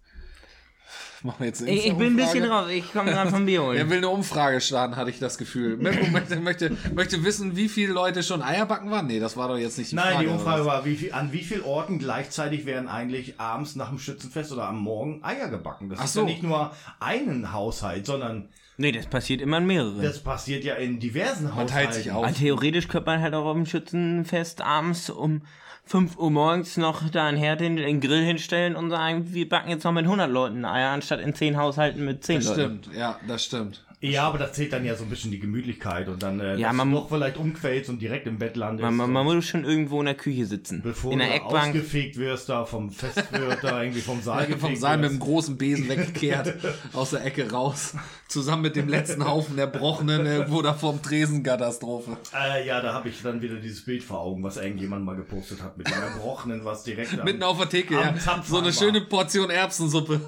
[1.24, 2.70] Machen wir jetzt eine Ich, ich bin ein bisschen raus.
[2.70, 3.90] Ich komme gerade vom Bier Er holen.
[3.90, 5.78] will eine Umfrage starten, hatte ich das Gefühl.
[6.12, 9.08] Möchte, möchte, möchte wissen, wie viele Leute schon Eierbacken waren.
[9.08, 10.28] Nee, das war doch jetzt nicht die Nein, Frage.
[10.28, 14.00] die Umfrage war, wie viel, an wie vielen Orten gleichzeitig werden eigentlich abends nach dem
[14.00, 15.90] Schützenfest oder am Morgen Eier gebacken?
[15.90, 16.20] Das Ach ist so.
[16.22, 20.02] ja nicht nur einen Haushalt, sondern Nee, das passiert immer in mehreren.
[20.02, 21.74] das passiert ja in diversen Haushalten.
[21.74, 22.24] teilt sich auf.
[22.26, 25.44] Aber theoretisch könnte man halt auch auf dem Schützenfest abends um
[25.86, 29.70] 5 Uhr morgens noch da einen Herd hin, den Grill hinstellen und sagen, wir backen
[29.70, 32.80] jetzt noch mit 100 Leuten Eier, anstatt in 10 Haushalten mit 10 Das Leuten.
[32.84, 33.84] stimmt, ja, das stimmt.
[34.04, 36.74] Ja, aber das zählt dann ja so ein bisschen die Gemütlichkeit und dann äh, Ja,
[36.74, 38.84] man doch vielleicht umquälst und direkt im Bett landest.
[38.84, 40.82] Man, man, man muss schon irgendwo in der Küche sitzen.
[40.84, 41.68] bevor in der du Eckbank.
[41.76, 45.58] ausgefegt wirst da vom Festwirt da irgendwie vom Saal gefegt Vom Saal mit dem großen
[45.58, 46.54] Besen weggekehrt,
[46.94, 47.96] aus der Ecke raus,
[48.28, 52.18] zusammen mit dem letzten Haufen der Brochenen irgendwo da vorm Tresenkatastrophe.
[52.36, 55.62] Äh, ja, da habe ich dann wieder dieses Bild vor Augen, was irgendjemand mal gepostet
[55.62, 58.14] hat mit dem Erbrochenen, was direkt am- Mitten auf der Theke, ja.
[58.46, 58.74] So eine war.
[58.74, 60.20] schöne Portion Erbsensuppe.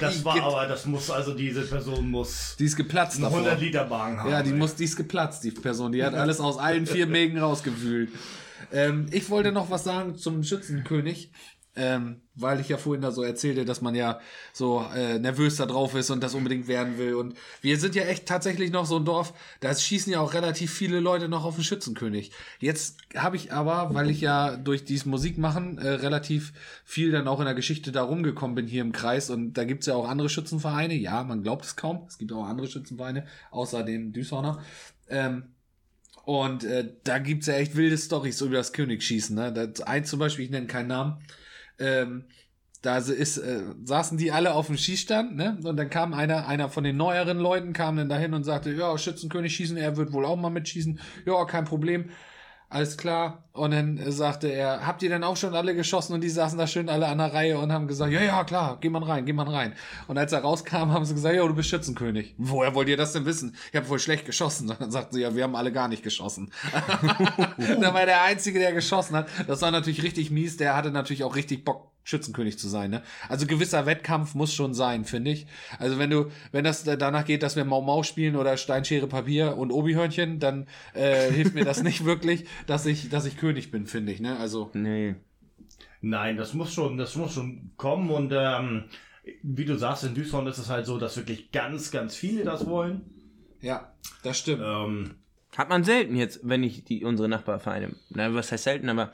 [0.00, 3.38] Das war aber, das muss also diese Person muss Die ist geplatzt einen davor.
[3.38, 4.30] 100 Liter Wagen haben.
[4.30, 5.92] Ja, die muss, die ist geplatzt, die Person.
[5.92, 8.10] Die hat alles aus allen vier Mägen rausgewühlt.
[8.72, 11.30] Ähm, ich wollte noch was sagen zum Schützenkönig.
[11.74, 14.20] Ähm, weil ich ja vorhin da so erzählte, dass man ja
[14.52, 17.14] so äh, nervös da drauf ist und das unbedingt werden will.
[17.14, 20.70] Und wir sind ja echt tatsächlich noch so ein Dorf, da schießen ja auch relativ
[20.72, 22.32] viele Leute noch auf den Schützenkönig.
[22.58, 26.52] Jetzt habe ich aber, weil ich ja durch dieses Musikmachen äh, relativ
[26.84, 29.86] viel dann auch in der Geschichte da rumgekommen bin hier im Kreis und da gibt's
[29.86, 30.94] ja auch andere Schützenvereine.
[30.94, 32.04] Ja, man glaubt es kaum.
[32.06, 34.62] Es gibt auch andere Schützenvereine, außer den Düshorner.
[35.08, 35.44] Ähm,
[36.24, 39.34] und äh, da gibt's ja echt wilde Stories über das Königsschießen.
[39.34, 39.52] Ne?
[39.52, 41.16] Das, eins zum Beispiel, ich nenne keinen Namen.
[41.78, 42.24] Ähm,
[42.82, 45.58] da ist, äh, saßen die alle auf dem Schießstand, ne?
[45.62, 48.98] Und dann kam einer, einer von den neueren Leuten kam dann dahin und sagte, ja,
[48.98, 50.98] Schützenkönig schießen, er wird wohl auch mal mitschießen.
[51.24, 52.10] Ja, kein Problem.
[52.72, 53.44] Alles klar.
[53.52, 56.14] Und dann äh, sagte er, habt ihr denn auch schon alle geschossen?
[56.14, 58.78] Und die saßen da schön alle an der Reihe und haben gesagt, ja, ja, klar,
[58.80, 59.74] geh mal rein, geh mal rein.
[60.08, 62.34] Und als er rauskam, haben sie gesagt, ja, du bist Schützenkönig.
[62.38, 63.54] Woher wollt ihr das denn wissen?
[63.70, 64.70] Ich habe wohl schlecht geschossen.
[64.70, 66.50] Und dann sagten sie, ja, wir haben alle gar nicht geschossen.
[67.80, 69.28] da war der Einzige, der geschossen hat.
[69.46, 70.56] Das war natürlich richtig mies.
[70.56, 72.90] Der hatte natürlich auch richtig Bock, Schützenkönig zu sein.
[72.90, 73.02] Ne?
[73.28, 75.46] Also gewisser Wettkampf muss schon sein, finde ich.
[75.78, 79.56] Also wenn du, wenn das danach geht, dass wir Mau Mau spielen oder Steinschere Papier
[79.56, 83.86] und Obi-Hörnchen, dann äh, hilft mir das nicht wirklich, dass ich, dass ich König bin,
[83.86, 84.20] finde ich.
[84.20, 84.36] Ne?
[84.38, 85.14] Also Nee.
[86.00, 88.84] Nein, das muss schon, das muss schon kommen und ähm,
[89.44, 92.66] wie du sagst, in Düsseldorf ist es halt so, dass wirklich ganz, ganz viele das
[92.66, 93.02] wollen.
[93.60, 93.94] ja,
[94.24, 94.62] das stimmt.
[94.64, 95.14] Ähm,
[95.56, 97.94] Hat man selten jetzt, wenn ich die unsere Nachbarvereine.
[98.10, 99.12] Na, was heißt selten, aber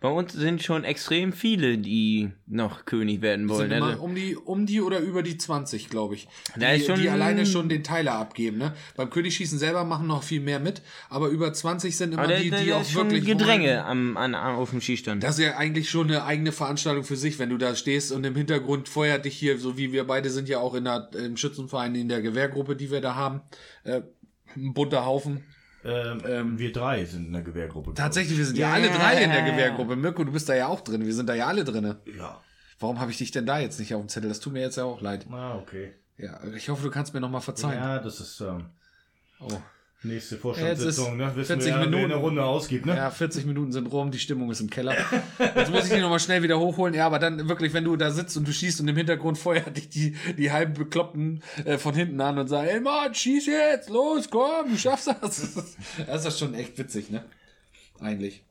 [0.00, 3.68] bei uns sind schon extrem viele, die noch König werden wollen.
[3.70, 6.28] sind Also, um die um die oder über die 20, glaube ich.
[6.56, 8.74] Die, schon- die alleine schon den Teiler abgeben, ne?
[8.96, 12.38] Beim Königsschießen selber machen noch viel mehr mit, aber über 20 sind immer aber da,
[12.38, 15.22] die, da, die auch ist schon wirklich Gedränge am, an, auf dem Schießstand.
[15.24, 18.24] Das ist ja eigentlich schon eine eigene Veranstaltung für sich, wenn du da stehst und
[18.24, 21.36] im Hintergrund feuert dich hier, so wie wir beide sind ja auch in der, im
[21.36, 23.40] Schützenverein in der Gewehrgruppe, die wir da haben,
[23.82, 24.02] äh,
[24.56, 25.44] ein bunter Haufen.
[25.84, 27.94] Ähm, wir drei sind in der Gewehrgruppe.
[27.94, 29.42] Tatsächlich, wir sind ja, Ja, alle drei in der.
[29.42, 29.96] Gewehrgruppe.
[29.96, 31.04] Mirko, du bist da ja auch drin.
[31.06, 31.94] Wir sind da ja alle drin.
[32.16, 32.40] Ja.
[32.80, 34.28] Warum habe ich dich denn da jetzt nicht auf dem Zettel?
[34.28, 35.26] Das tut mir jetzt ja auch leid.
[35.30, 35.92] Ah, okay.
[36.16, 37.78] Ja, ich hoffe, du kannst mir nochmal verzeihen.
[37.78, 38.66] Ja, das ist ähm,
[39.40, 39.46] Oh.
[40.02, 41.32] Nächste Vorstandssitzung, ist ne?
[41.36, 42.04] Wissen 40 wir, Minuten.
[42.04, 42.96] eine Runde ausgibt, ne?
[42.96, 44.94] Ja, 40 Minuten sind rum, die Stimmung ist im Keller.
[45.56, 46.94] Jetzt muss ich die nochmal schnell wieder hochholen.
[46.94, 49.76] Ja, aber dann wirklich, wenn du da sitzt und du schießt und im Hintergrund feuert
[49.76, 53.90] dich die, die halben Bekloppten äh, von hinten an und sagen, ey Mann, schieß jetzt,
[53.90, 55.76] los, komm, du schaffst das.
[56.06, 57.24] Das ist schon echt witzig, ne?
[58.00, 58.42] Eigentlich.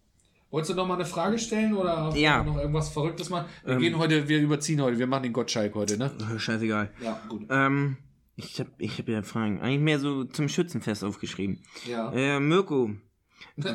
[0.49, 2.41] Wolltest du noch mal eine Frage stellen oder Ja.
[2.43, 3.47] noch irgendwas Verrücktes machen?
[3.65, 6.11] Wir gehen heute, wir überziehen heute, wir machen den Gottschalk heute, ne?
[6.37, 6.89] Scheißegal.
[7.01, 7.43] Ja, gut.
[7.49, 7.97] Ähm,
[8.37, 9.59] ich hab, ich hab ja Fragen.
[9.61, 11.61] Eigentlich mehr so zum Schützenfest aufgeschrieben.
[11.85, 12.11] Ja.
[12.13, 12.91] Äh, Mirko,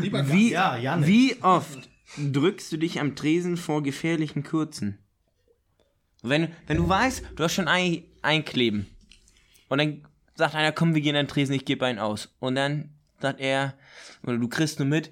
[0.00, 1.06] Lieber wie, Ja, Janne.
[1.06, 1.88] wie oft
[2.18, 4.98] drückst du dich am Tresen vor gefährlichen Kürzen?
[6.22, 8.86] Wenn, wenn du weißt, du hast schon ein, einkleben
[9.68, 12.34] und dann sagt einer, komm, wir gehen an den Tresen, ich gebe einen aus.
[12.38, 12.90] Und dann
[13.20, 13.76] sagt er,
[14.22, 15.10] oder du kriegst nur mit,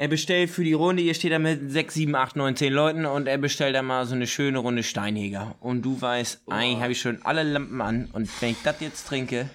[0.00, 3.04] er bestellt für die Runde, ihr steht da mit 6, 7, 8, 9, 10 Leuten
[3.04, 5.56] und er bestellt da mal so eine schöne Runde Steinjäger.
[5.60, 9.06] Und du weißt, eigentlich habe ich schon alle Lampen an und wenn ich das jetzt
[9.06, 9.50] trinke,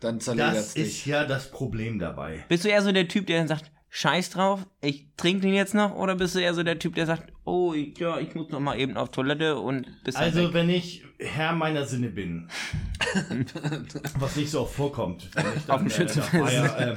[0.00, 0.82] Dann zerledert's Das dich.
[1.00, 2.44] ist ja das Problem dabei.
[2.48, 5.74] bist du eher so der Typ, der dann sagt, scheiß drauf, ich trinke den jetzt
[5.74, 5.94] noch?
[5.94, 8.78] Oder bist du eher so der Typ, der sagt, oh, ja, ich muss noch mal
[8.78, 10.54] eben auf Toilette und bis Also, weg.
[10.54, 12.48] wenn ich Herr meiner Sinne bin,
[14.18, 16.32] was nicht so oft vorkommt, wenn ich dann, Auf dem äh, Schützenfest.
[16.44, 16.78] feier,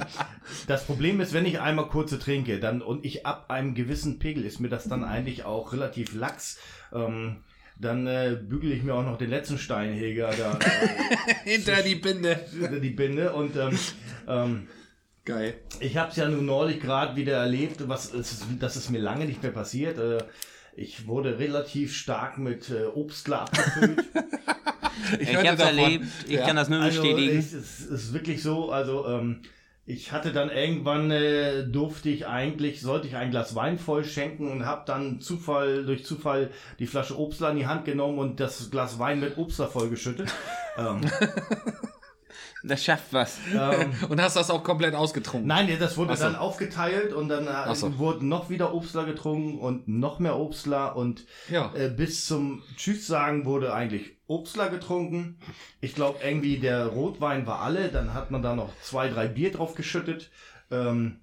[0.66, 4.44] das Problem ist, wenn ich einmal kurze trinke, dann und ich ab einem gewissen Pegel
[4.44, 6.58] ist mir das dann eigentlich auch relativ lax.
[6.92, 7.36] Ähm,
[7.78, 10.58] dann äh, bügele ich mir auch noch den letzten Steinheger da
[11.44, 12.40] Hinter die Binde.
[12.62, 13.78] äh, die Binde und ähm,
[14.26, 14.68] ähm,
[15.26, 15.54] Geil.
[15.80, 19.26] ich habe es ja nun neulich gerade wieder erlebt, was ist, das ist mir lange
[19.26, 19.98] nicht mehr passiert.
[19.98, 20.22] Äh,
[20.76, 24.04] ich wurde relativ stark mit äh, Obstler abgefüllt.
[25.20, 25.78] Ich hab's davon.
[25.78, 26.46] erlebt, ich Ja.
[26.46, 27.38] kann das nur Also bestätigen.
[27.38, 29.42] es ist, es ist wirklich so, also ähm,
[29.84, 34.50] ich hatte dann irgendwann äh, durfte ich eigentlich, sollte ich ein Glas Wein voll schenken
[34.50, 38.70] und habe dann Zufall durch Zufall die Flasche Obstler in die Hand genommen und das
[38.70, 40.32] Glas Wein mit Obstler vollgeschüttet.
[40.78, 41.02] ähm,
[42.68, 43.38] Das schafft was.
[44.08, 45.46] Und hast das auch komplett ausgetrunken.
[45.46, 46.24] Nein, das wurde so.
[46.24, 47.98] dann aufgeteilt und dann äh, so.
[47.98, 51.72] wurden noch wieder Obstler getrunken und noch mehr Obstler und Ja.
[51.74, 55.38] äh, bis zum Tschüss sagen wurde eigentlich Obstler getrunken.
[55.80, 59.52] Ich glaube irgendwie der Rotwein war alle, dann hat man da noch zwei, drei Bier
[59.52, 60.30] drauf geschüttet.
[60.72, 61.20] Ähm,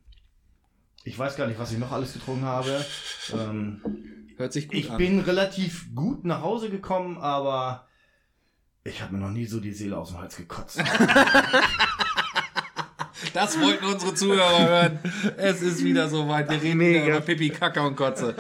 [1.03, 2.85] ich weiß gar nicht, was ich noch alles getrunken habe.
[3.33, 3.81] Ähm,
[4.37, 4.97] Hört sich gut ich an.
[4.97, 7.85] bin relativ gut nach Hause gekommen, aber
[8.83, 10.81] ich habe mir noch nie so die Seele aus dem Hals gekotzt.
[13.33, 14.99] Das wollten unsere Zuhörer hören.
[15.37, 16.49] Es ist wieder soweit.
[16.49, 17.07] Wir reden Mega.
[17.07, 18.35] über Pipi, Kacke und Kotze.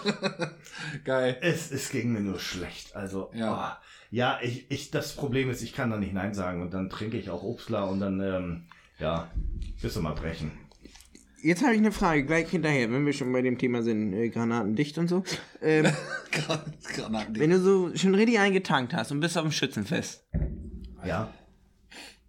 [1.04, 1.36] Geil.
[1.40, 2.96] Es, es ging mir nur schlecht.
[2.96, 3.46] Also, Ja.
[3.46, 3.78] ja,
[4.10, 7.16] ja ich, ich, das Problem ist, ich kann da nicht Nein sagen und dann trinke
[7.16, 8.62] ich auch Obstler und dann, ähm,
[8.98, 9.30] ja,
[9.80, 10.52] bist du mal brechen.
[11.42, 14.28] Jetzt habe ich eine Frage, gleich hinterher, wenn wir schon bei dem Thema sind, äh,
[14.28, 15.22] Granatendicht und so.
[15.62, 15.86] Ähm,
[16.94, 17.38] Granaten.
[17.38, 20.24] wenn du so schon richtig eingetankt hast und bist auf dem Schützenfest,
[21.04, 21.32] Ja,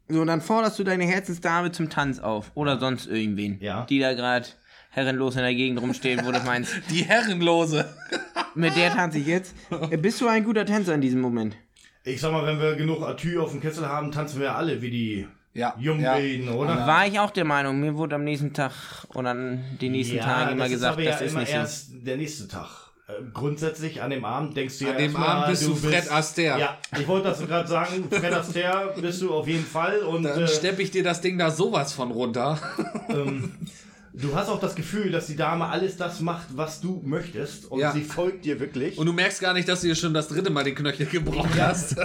[0.07, 3.85] so, dann forderst du deine Herzensdame zum Tanz auf oder sonst irgendwen, Ja.
[3.85, 4.47] die da gerade
[4.91, 7.85] herrenlos in der Gegend rumstehen, wo du meinst, Die Herrenlose.
[8.55, 9.55] mit der tanze ich jetzt.
[9.91, 11.55] Äh, Bist du ein guter Tänzer in diesem Moment?
[12.05, 14.89] ich sag mal, wenn wir genug Atü auf dem Kessel haben, tanzen wir alle wie
[14.89, 15.75] die Ja.
[15.79, 16.85] Jungwehen, oder?
[16.87, 18.71] War ich auch der Meinung, mir wurde am nächsten Tag
[19.13, 21.51] oder an den nächsten Tagen immer das gesagt, ist aber das ja ist immer nicht
[21.51, 21.57] so.
[21.57, 22.67] erst der nächste Tag.
[23.07, 26.11] Äh, Grundsätzlich an dem Abend denkst du ja An dem erstmal, Abend bist du Fred
[26.11, 26.59] Astaire.
[26.59, 28.07] Ja, ich wollte das gerade sagen.
[28.09, 29.99] Fred Astaire bist du auf jeden Fall.
[30.03, 32.59] Und Dann äh, steppe ich dir das Ding da sowas von runter.
[34.13, 37.65] du hast auch das Gefühl, dass die Dame alles das macht, was du möchtest.
[37.71, 37.91] Und Ja.
[37.91, 38.97] sie folgt dir wirklich.
[38.97, 41.49] Und du merkst gar nicht, dass du dir schon das dritte Mal den Knöchel gebrochen
[41.61, 41.95] hast.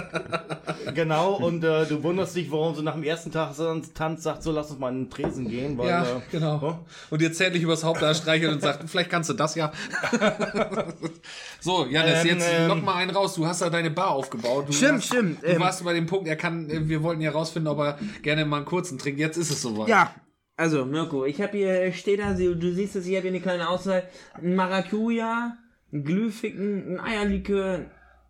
[0.95, 1.35] genau.
[1.35, 4.51] Und äh, du wunderst dich, warum sie nach dem ersten Tag sonst tanzt, sagt, so
[4.51, 5.77] lass uns mal in den Tresen gehen.
[5.77, 6.59] Weil, Ja, äh, genau.
[6.59, 6.79] so.
[7.09, 9.71] Und dir zärtlich übers Haupt da streichelt und sagt, vielleicht kannst du das ja.
[11.59, 13.35] so, Janis, Ähm, jetzt ähm, lock mal einen raus.
[13.35, 14.67] Du hast da deine Bar aufgebaut.
[14.67, 17.21] Du Stimmt, hast, stimmt, Du ähm, warst bei dem Punkt, er kann, äh, wir wollten
[17.21, 19.19] ja rausfinden, ob er gerne mal einen kurzen trinkt.
[19.19, 19.87] Jetzt ist es soweit.
[19.87, 20.13] Ja,
[20.57, 23.69] also Mirko, ich habe hier, steht da, du siehst es, ich habe hier eine kleine
[23.69, 24.03] Auswahl.
[24.33, 25.57] Ein Maracuja,
[25.91, 27.85] ein Glühficken, ein Eierlikör,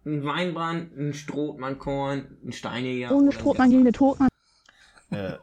[0.05, 3.11] ein Weinbrand, ein Strohmannkorn, ein Steiniger.
[3.11, 4.17] Ohne Strohmann gegen den Tod.
[5.11, 5.33] Äh,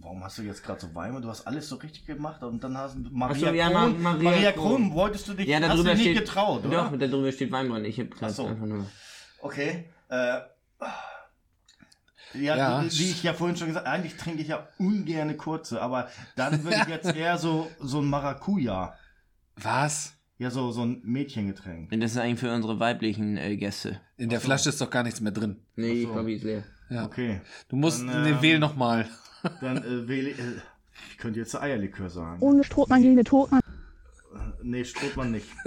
[0.00, 1.20] warum hast du jetzt gerade so Weimar?
[1.20, 4.02] Du hast alles so richtig gemacht und dann hast du Maria so, ja, Kron.
[4.02, 4.64] Ma- Maria Maria Kron.
[4.88, 6.14] Kron, wolltest du dich Ja, hast du darüber dich steht.
[6.14, 6.90] nicht getraut, oder?
[6.90, 7.86] Doch, darüber steht Weinbrand.
[7.86, 8.46] Ich habe gerade so.
[8.46, 8.86] einfach nur.
[9.40, 9.84] Okay.
[10.08, 10.40] Äh,
[12.34, 12.84] ja, Ja.
[12.84, 16.64] wie wie ich ja vorhin schon gesagt eigentlich trinke ich ja ungerne kurze, aber dann
[16.64, 18.94] würde ich jetzt eher so, so ein Maracuja.
[19.56, 20.14] Was?
[20.38, 21.90] Ja, so, so ein Mädchengetränk.
[21.90, 24.00] Das ist eigentlich für unsere weiblichen äh, Gäste.
[24.16, 25.56] In der Flasche ist doch gar nichts mehr drin.
[25.76, 26.64] Nee, ich glaube, die ist leer.
[26.90, 27.04] Ja.
[27.04, 27.40] Okay.
[27.68, 29.06] Du musst, Dann, nee, ähm, wähl nochmal.
[29.60, 30.38] Dann äh, wähle ich.
[30.38, 30.42] Äh,
[31.10, 32.40] ich könnte jetzt Eierlikör sagen.
[32.40, 33.50] Ohne Strohmann gegen den Tod.
[34.62, 35.46] Nee, Strohmann nicht.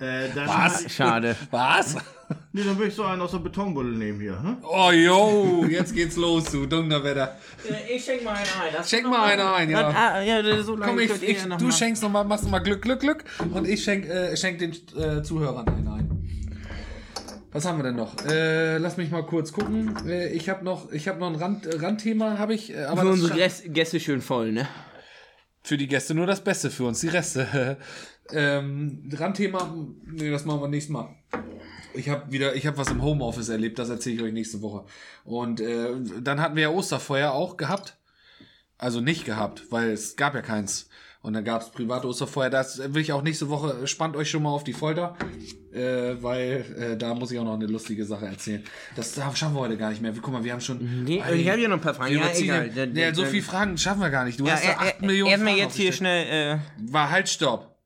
[0.00, 0.92] äh, Was?
[0.92, 1.36] Schade.
[1.50, 1.96] Was?
[2.52, 4.40] Nee, dann würde ich so einen aus der Betonbuddel nehmen hier.
[4.40, 4.58] Hm?
[4.62, 7.36] Oh, yo, jetzt geht's los, du Donnerwetter.
[7.92, 8.72] Ich schenk mal einen ein.
[8.72, 9.88] Das Schenk mal einen ein, ja.
[9.88, 12.62] Ah, ja, das ist so lange Komm, ich, ich, du mal- schenkst nochmal, machst nochmal
[12.62, 13.24] Glück, Glück, Glück.
[13.52, 16.30] Und ich schenk, äh, schenk den äh, Zuhörern einen ein.
[17.52, 18.14] Was haben wir denn noch?
[18.26, 19.96] Äh, lass mich mal kurz gucken.
[20.06, 22.72] Äh, ich habe noch, ich habe noch ein Rand, äh, Randthema, habe ich.
[22.72, 24.68] Äh, aber Für unsere Gäste schön voll, ne?
[25.62, 27.78] Für die Gäste nur das Beste, für uns die Reste.
[28.32, 29.74] ähm, Randthema,
[30.06, 31.14] nee, das machen wir nächstes Mal.
[31.94, 34.84] Ich habe wieder, ich habe was im Homeoffice erlebt, das erzähle ich euch nächste Woche.
[35.24, 37.96] Und äh, dann hatten wir ja Osterfeuer auch gehabt.
[38.78, 40.88] Also nicht gehabt, weil es gab ja keins.
[41.22, 42.48] Und dann gab es private Osterfeuer.
[42.48, 45.16] Das will ich auch nächste Woche, spannt euch schon mal auf die Folter,
[45.70, 48.64] äh, weil äh, da muss ich auch noch eine lustige Sache erzählen.
[48.96, 50.14] Das da schaffen wir heute gar nicht mehr.
[50.18, 51.04] Guck mal, wir haben schon.
[51.04, 52.14] Nee, Ey, ich habe hier noch ein paar Fragen.
[52.14, 52.70] Ja, egal.
[52.74, 54.40] ja, ja, da- so viele Fragen schaffen wir gar nicht.
[54.40, 56.58] Du Ja, hast ja er- 8 er- Millionen Erstmal jetzt hier schnell.
[56.90, 57.76] War halt Stopp.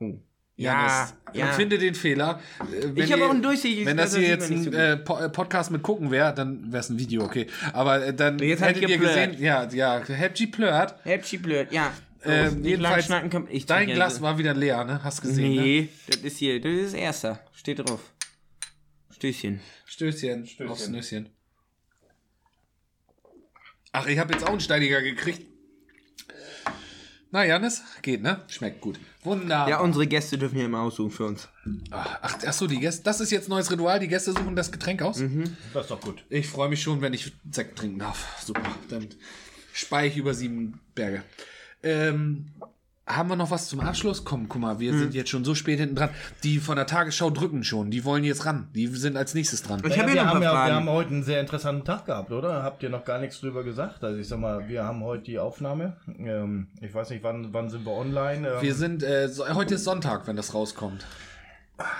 [0.00, 0.14] Äh,
[0.56, 1.46] Janis, ja.
[1.48, 2.40] finde den Fehler.
[2.60, 4.96] Äh, wenn Ich habe auch einen durchsichtigen- Wenn das hier jetzt ein so äh, äh,
[4.96, 7.48] Podcast mit gucken wäre, dann wäre es ein Video, okay.
[7.72, 9.30] Aber äh, dann Jetzt hättet ihr geplört.
[9.32, 10.94] gesehen, ja, ja, Happy Plört.
[11.04, 11.90] Häppschi blöd, ja.
[12.24, 13.50] Ähm, jedenfalls, kommt.
[13.50, 15.02] Ich dein Glas war wieder leer, ne?
[15.02, 15.62] Hast gesehen, ne?
[15.62, 17.40] Nee, das ist hier, das ist erster.
[17.52, 18.00] Steht drauf.
[19.10, 19.60] Stößchen.
[19.84, 21.30] Stößchen, aufs Nüsschen.
[23.92, 25.46] Ach, ich habe jetzt auch einen Steiniger gekriegt.
[27.30, 28.42] Na, Janis, geht, ne?
[28.48, 29.00] Schmeckt gut.
[29.22, 29.68] Wunderbar.
[29.68, 31.48] Ja, unsere Gäste dürfen hier immer aussuchen für uns.
[31.90, 34.00] ach, ach so, die Gäste, das ist jetzt neues Ritual.
[34.00, 35.22] Die Gäste suchen das Getränk aus.
[35.72, 36.24] Das ist doch gut.
[36.28, 38.42] Ich freue mich schon, wenn ich Sekt trinken darf.
[38.44, 38.76] Super.
[38.90, 39.08] Dann
[39.72, 41.22] spei ich über sieben Berge.
[41.82, 42.46] Ähm,
[43.04, 44.24] haben wir noch was zum Abschluss?
[44.24, 46.10] Komm, guck mal, wir sind jetzt schon so spät hinten dran.
[46.44, 47.90] Die von der Tagesschau drücken schon.
[47.90, 48.68] Die wollen jetzt ran.
[48.74, 49.82] Die sind als nächstes dran.
[49.84, 52.06] Ich habe wir, hier noch ein haben ja, wir haben heute einen sehr interessanten Tag
[52.06, 52.62] gehabt, oder?
[52.62, 54.04] Habt ihr noch gar nichts drüber gesagt?
[54.04, 55.96] Also ich sag mal, wir haben heute die Aufnahme.
[56.16, 58.48] Ähm, ich weiß nicht, wann, wann sind wir online?
[58.48, 61.04] Ähm, Wir sind, äh, so, heute ist Sonntag, wenn das rauskommt.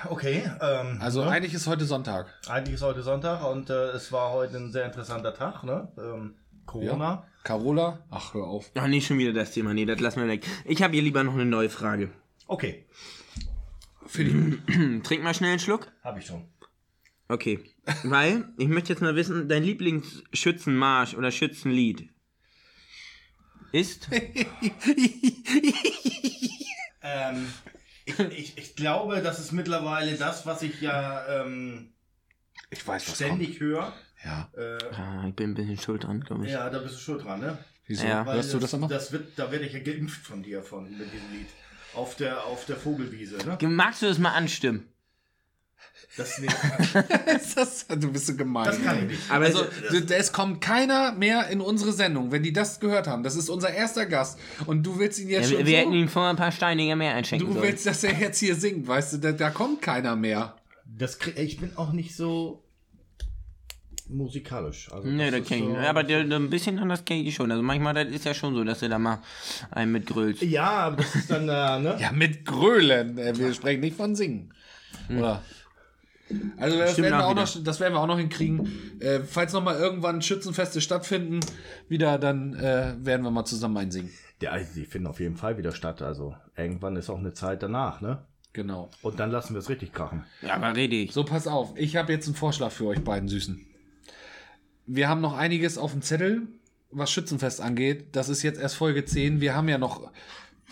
[0.09, 0.49] okay.
[0.61, 1.31] Ähm, Also ne?
[1.31, 2.27] eigentlich ist heute Sonntag.
[2.49, 5.65] eigentlich ist heute Sonntag und äh, es war heute ein sehr interessanter Tag.
[5.65, 5.89] Ne?
[5.99, 6.35] Ähm,
[6.67, 7.27] Corona.
[7.45, 8.05] Carola?
[8.11, 8.71] Ach, hör auf.
[8.75, 9.75] Ach, nicht schon wieder das Thema.
[9.75, 10.47] Nee, das lassen wir weg.
[10.65, 12.11] Ich habe hier lieber noch eine neue Frage.
[12.47, 12.87] Okay,
[14.15, 15.91] Hm, Trink mal schnell einen Schluck.
[16.05, 16.45] habe ich schon.
[17.29, 17.61] Okay.
[18.05, 22.09] Weil, ich möchte jetzt mal wissen, dein Lieblingsschützenmarsch oder Schützenlied
[23.73, 24.09] ist?
[27.05, 27.53] Ähm,
[28.05, 31.93] ich, ich, ich glaube, das ist mittlerweile das, was ich ja ähm,
[32.71, 33.93] Ich weiß, was ständig höre.
[34.25, 34.49] Ja.
[34.57, 36.53] Äh, Ah, ich bin ein bisschen schuld dran, glaube ich.
[36.53, 37.59] ja, da bist du schuld dran, ne?
[37.87, 38.07] Wieso?
[38.07, 38.25] Ja.
[38.25, 38.89] Weil Hörst du das immer?
[38.89, 41.49] Das wird, da werde ich ja geimpft von dir, von mit diesem Lied.
[41.95, 43.59] Auf der, auf der Vogelwiese, ne?
[43.69, 44.87] Magst du das mal anstimmen?
[46.17, 46.41] Das,
[47.55, 48.67] das, du bist so gemein.
[48.67, 49.31] das kann ich nicht.
[49.31, 49.65] Aber Also,
[50.15, 53.23] es- kommt keiner mehr in unsere Sendung, wenn die das gehört haben.
[53.23, 54.39] Das ist unser erster Gast.
[54.67, 56.53] Und du willst ihn jetzt ja, wir, schon wir so, hätten ihm vorher ein paar
[56.53, 57.67] Steiniger mehr einschenken Du sollen.
[57.67, 59.19] willst, dass er jetzt hier singt, weißt du?
[59.19, 60.57] Da, da kommt keiner mehr.
[60.85, 62.63] Das krieg, ich bin auch nicht so
[64.09, 64.91] musikalisch.
[64.93, 65.77] Also Nee, das ich so-.
[65.77, 67.51] Aber der, der, ein bisschen anders kenne ich schon.
[67.51, 69.21] Also manchmal, das ist ja schon so, dass du da mal
[69.71, 70.43] einen mitgrölst.
[70.43, 71.97] Ja, aber das ist dann, äh, ne?
[72.01, 73.19] Ja, mit Grölen.
[73.19, 74.53] Äh, Wir sprechen nicht von Singen.
[75.11, 75.43] Oder?
[76.57, 79.01] Also das Stimmt werden, wir auch noch, das werden wir auch noch hinkriegen.
[79.01, 81.41] Äh, falls noch mal irgendwann Schützenfeste stattfinden,
[81.89, 84.11] wieder, dann äh, werden wir mal zusammen einsingen.
[84.41, 86.03] Ja, die finden auf jeden Fall wieder statt.
[86.03, 88.25] Also irgendwann ist auch eine Zeit danach, ne?
[88.55, 88.91] Genau.
[89.03, 90.25] Und dann lassen wir es richtig krachen.
[90.43, 91.13] Ja, aber rede ich.
[91.13, 91.73] So, pass auf.
[91.77, 93.65] Ich habe jetzt einen Vorschlag für euch beiden Süßen.
[94.87, 96.43] Wir haben noch einiges auf dem Zettel,
[96.91, 98.07] was Schützenfest angeht.
[98.13, 99.41] Das ist jetzt erst Folge 10.
[99.41, 100.11] Wir haben ja noch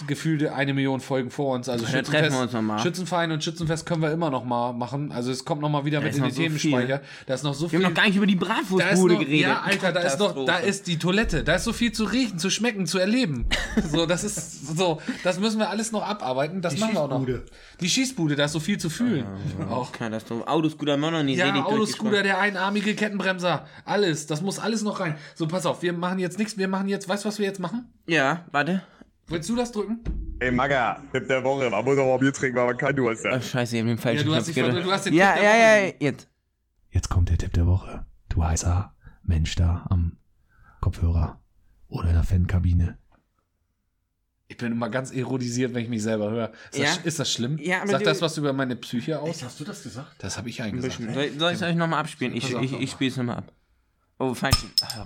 [0.07, 1.69] gefühlte eine Million Folgen vor uns.
[1.69, 2.79] Also Ja, treffen wir uns noch mal.
[2.79, 5.13] Schützenverein und Schützenfest können wir immer noch mal machen.
[5.13, 7.01] Also es kommt noch mal wieder Da mit in den so Themenspeicher.
[7.27, 7.85] Da ist noch so Wir viel.
[7.87, 9.41] haben noch gar nicht über die Bratwurstbude geredet.
[9.41, 11.45] ja, Alter, da ist noch, da ist die Toilette.
[11.45, 13.47] Da ist so viel zu riechen, zu schmecken, zu erleben.
[13.91, 16.61] So, das ist so, das müssen wir alles noch abarbeiten.
[16.61, 17.19] Das Die machen wir auch noch.
[17.27, 17.45] Schießbude.
[17.81, 19.25] Die Schießbude, da ist so viel zu fühlen.
[19.71, 20.47] Auch Katastrophe.
[20.47, 25.01] Autoscooter haben wir noch nie ja, Autoscooter, der einarmige Kettenbremser, alles, das muss alles noch
[25.01, 25.17] rein.
[25.35, 27.61] So, pass auf, wir machen jetzt nichts, wir machen jetzt, weißt du, was wir jetzt
[27.61, 27.87] machen?
[28.07, 28.83] Ja, warte.
[29.31, 30.01] Willst du das drücken?
[30.41, 31.71] Ey, Magga, Tipp der Woche.
[31.71, 33.45] Man muss auch mal Bier trinken, weil man kein Durst Oh, hat.
[33.45, 35.51] scheiße, ich hab den falschen Ja, du hast dich du hast den Ja, Tipp der
[35.51, 36.29] ja, Woche ja, jetzt.
[36.91, 38.07] Jetzt kommt der Tipp der Woche.
[38.29, 40.17] Du heißer Mensch da am
[40.81, 41.41] Kopfhörer
[41.89, 42.99] oder in der Fankabine.
[44.49, 46.53] Ich bin immer ganz erodisiert, wenn ich mich selber höre.
[46.73, 46.85] Ist, Ja.
[46.87, 47.57] das, ist das schlimm?
[47.59, 49.29] Ja, Sagt du- das was über meine Psyche aus?
[49.29, 50.17] Echt, hast du das gesagt?
[50.19, 51.15] Das habe ich Ein eigentlich gesagt.
[51.15, 51.15] bisschen.
[51.15, 52.35] Soll, soll ich es euch nochmal abspielen?
[52.35, 53.53] Ich, ich, ich spiele es nochmal ab.
[54.19, 54.57] Oh, falsch.
[54.81, 54.97] Das ist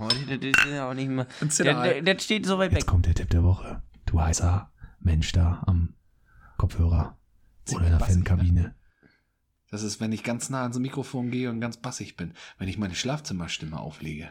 [0.72, 1.26] ja auch nicht mehr.
[1.42, 2.00] Der, Zinnerei.
[2.00, 2.78] der, das steht so weit weg.
[2.78, 3.82] Jetzt kommt der Tipp der Woche.
[4.14, 5.94] Du heißer Mensch da am
[6.56, 7.18] Kopfhörer
[7.72, 8.76] oder in der bassig, Fankabine.
[9.72, 12.32] Das ist, wenn ich ganz nah ans Mikrofon gehe und ganz bassig bin.
[12.56, 14.28] Wenn ich meine Schlafzimmerstimme auflege.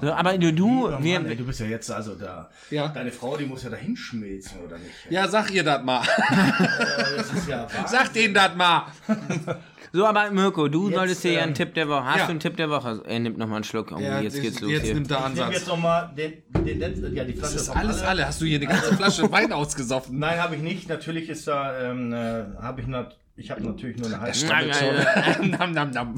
[0.00, 2.50] So, aber du, du wir, Mann, ey, du bist ja jetzt also da.
[2.70, 2.86] Ja.
[2.86, 4.94] Deine Frau, die muss ja da hinschmilzen, oder nicht?
[5.10, 6.06] Ja, sag ihr das mal.
[7.16, 8.92] Das ja sag denen das mal.
[9.92, 12.04] so, aber Mirko, du Jetzt, solltest dir ja einen ähm, Tipp der Woche.
[12.04, 12.24] Hast ja.
[12.26, 13.02] du einen Tipp der Woche?
[13.06, 13.92] Er nimmt nochmal einen Schluck.
[13.92, 14.94] Oh, Ja, jetzt geht's los jetzt hier.
[14.94, 15.54] nimmt der Ich nehme Ansatz.
[15.54, 18.08] jetzt nochmal den, den letzten, ja, die Flasche Das ist alles Alle.
[18.08, 18.26] alle.
[18.26, 20.18] Hast du hier eine ganze Flasche Wein ausgesoffen?
[20.18, 20.88] Nein, habe ich nicht.
[20.88, 25.72] Natürlich ist da, ähm, äh, habe ich nat ich habe natürlich nur eine halbe nam,
[25.72, 26.14] nam, nam.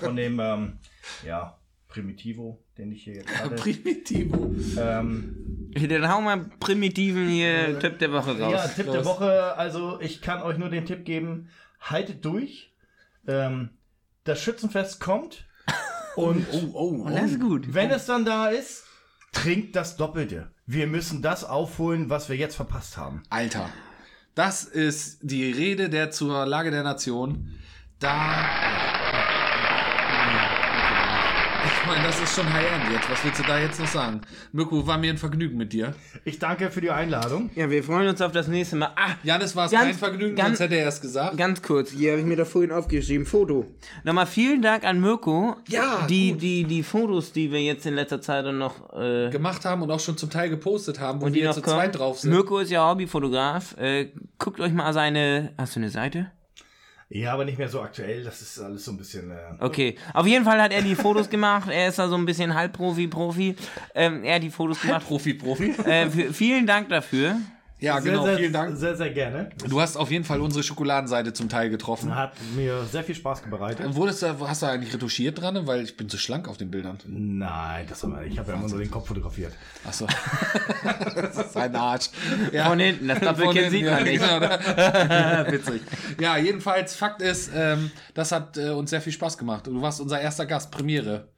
[0.00, 0.78] von dem, ähm,
[1.26, 1.56] ja,
[1.88, 3.54] Primitivo, den ich hier jetzt hatte.
[3.54, 4.54] Primitivo.
[4.78, 8.52] ähm, Dann hau mal primitiven hier Tipp der Woche raus.
[8.52, 9.06] ja, Tipp der los.
[9.06, 9.56] Woche.
[9.56, 11.48] Also ich kann euch nur den Tipp geben:
[11.80, 12.70] Haltet durch.
[13.28, 13.70] Ähm,
[14.24, 15.46] das Schützenfest kommt
[16.16, 17.72] und Oh, oh, Und das ist gut.
[17.74, 18.84] wenn es dann da ist,
[19.32, 20.50] trinkt das Doppelte.
[20.66, 23.22] Wir müssen das aufholen, was wir jetzt verpasst haben.
[23.30, 23.68] Alter,
[24.34, 27.54] das ist die Rede der zur Lage der Nation.
[28.00, 28.77] Da.
[31.70, 33.10] Ich meine, das ist schon High-End jetzt.
[33.10, 34.20] Was willst du da jetzt noch sagen?
[34.52, 35.94] Mirko, war mir ein Vergnügen mit dir.
[36.24, 37.50] Ich danke für die Einladung.
[37.54, 38.90] Ja, wir freuen uns auf das nächste Mal.
[38.96, 41.36] Ah, Janis war es Ganz- kein Vergnügen, ganz- sonst hätte er es gesagt.
[41.36, 43.66] Ganz kurz, hier habe ich mir da vorhin aufgeschrieben, Foto.
[44.04, 45.56] Nochmal vielen Dank an Mirko.
[45.68, 46.42] Ja, die, gut.
[46.42, 50.00] die, die Fotos, die wir jetzt in letzter Zeit noch äh, Gemacht haben und auch
[50.00, 51.92] schon zum Teil gepostet haben, wo und wir die jetzt noch zu zweit kommen.
[51.92, 52.30] drauf sind.
[52.30, 53.76] Mirko ist ja Hobbyfotograf.
[53.78, 55.52] Äh, guckt euch mal seine.
[55.58, 56.30] Hast du eine Seite?
[57.10, 58.22] Ja, aber nicht mehr so aktuell.
[58.22, 59.30] Das ist alles so ein bisschen.
[59.30, 59.94] Äh, Okay.
[60.12, 61.68] Auf jeden Fall hat er die Fotos gemacht.
[61.70, 63.56] Er ist da so ein bisschen Halbprofi, Profi.
[63.94, 65.06] Ähm, er hat die Fotos gemacht.
[65.06, 65.70] Profi, Profi.
[65.86, 67.36] Äh, vielen Dank dafür.
[67.80, 68.76] Ja, sehr, genau, sehr, vielen Dank.
[68.76, 69.50] Sehr, sehr gerne.
[69.68, 72.12] Du hast auf jeden Fall unsere Schokoladenseite zum Teil getroffen.
[72.12, 73.94] Hat mir sehr viel Spaß bereitet.
[73.94, 75.64] Wurdest du, hast du eigentlich retuschiert dran?
[75.66, 76.98] Weil ich bin zu schlank auf den Bildern.
[77.06, 79.52] Nein, das haben wir, ich habe ja immer nur den Kopf fotografiert.
[79.86, 80.06] Achso.
[81.14, 82.10] das ist ein Arsch.
[82.52, 82.66] Ja.
[82.68, 84.20] Von hinten, das Doppelkinn sieht man nicht.
[84.22, 85.82] Genau, da- Witzig.
[86.20, 89.68] Ja, jedenfalls, Fakt ist, ähm, das hat äh, uns sehr viel Spaß gemacht.
[89.68, 91.28] Du warst unser erster Gast, Premiere.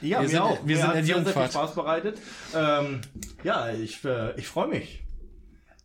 [0.00, 0.58] Ja, Wir mir sind- auch.
[0.64, 1.52] wir Mir sind in sehr, sehr viel Jungfahrt.
[1.52, 2.18] Spaß bereitet.
[2.56, 3.00] Ähm,
[3.44, 5.02] ja, ich, äh, ich freue mich.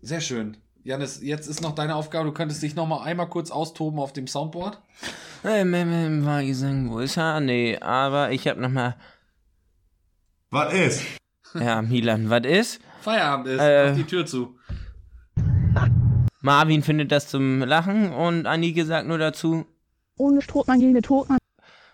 [0.06, 0.58] Sehr schön.
[0.84, 4.14] Janis, jetzt ist noch deine Aufgabe, du könntest dich noch mal einmal kurz austoben auf
[4.14, 4.80] dem Soundboard.
[5.44, 7.40] Ähm, ähm, ähm, war gesungen, wo ist er?
[7.40, 8.96] Nee, aber ich habe nochmal.
[10.52, 11.04] Was ist?
[11.56, 12.82] Ja, Milan, was ist?
[13.02, 13.60] Feierabend ist.
[13.62, 13.90] Äh.
[13.90, 14.60] Mach die Tür zu.
[16.42, 19.66] Marvin findet das zum Lachen und Anike sagt nur dazu.
[20.18, 21.40] Ohne Strohmangel Totmann.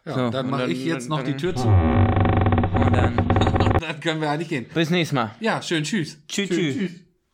[0.06, 1.70] Ja, So, dann mache ich jetzt noch dann- die Tür zu.
[1.70, 3.16] Und dann
[3.80, 4.66] dann können wir eigentlich gehen.
[4.74, 5.32] bis nächstes Mal.
[5.40, 6.18] Ja, schön, tschüss.
[6.28, 6.92] Tschüss, tschüss.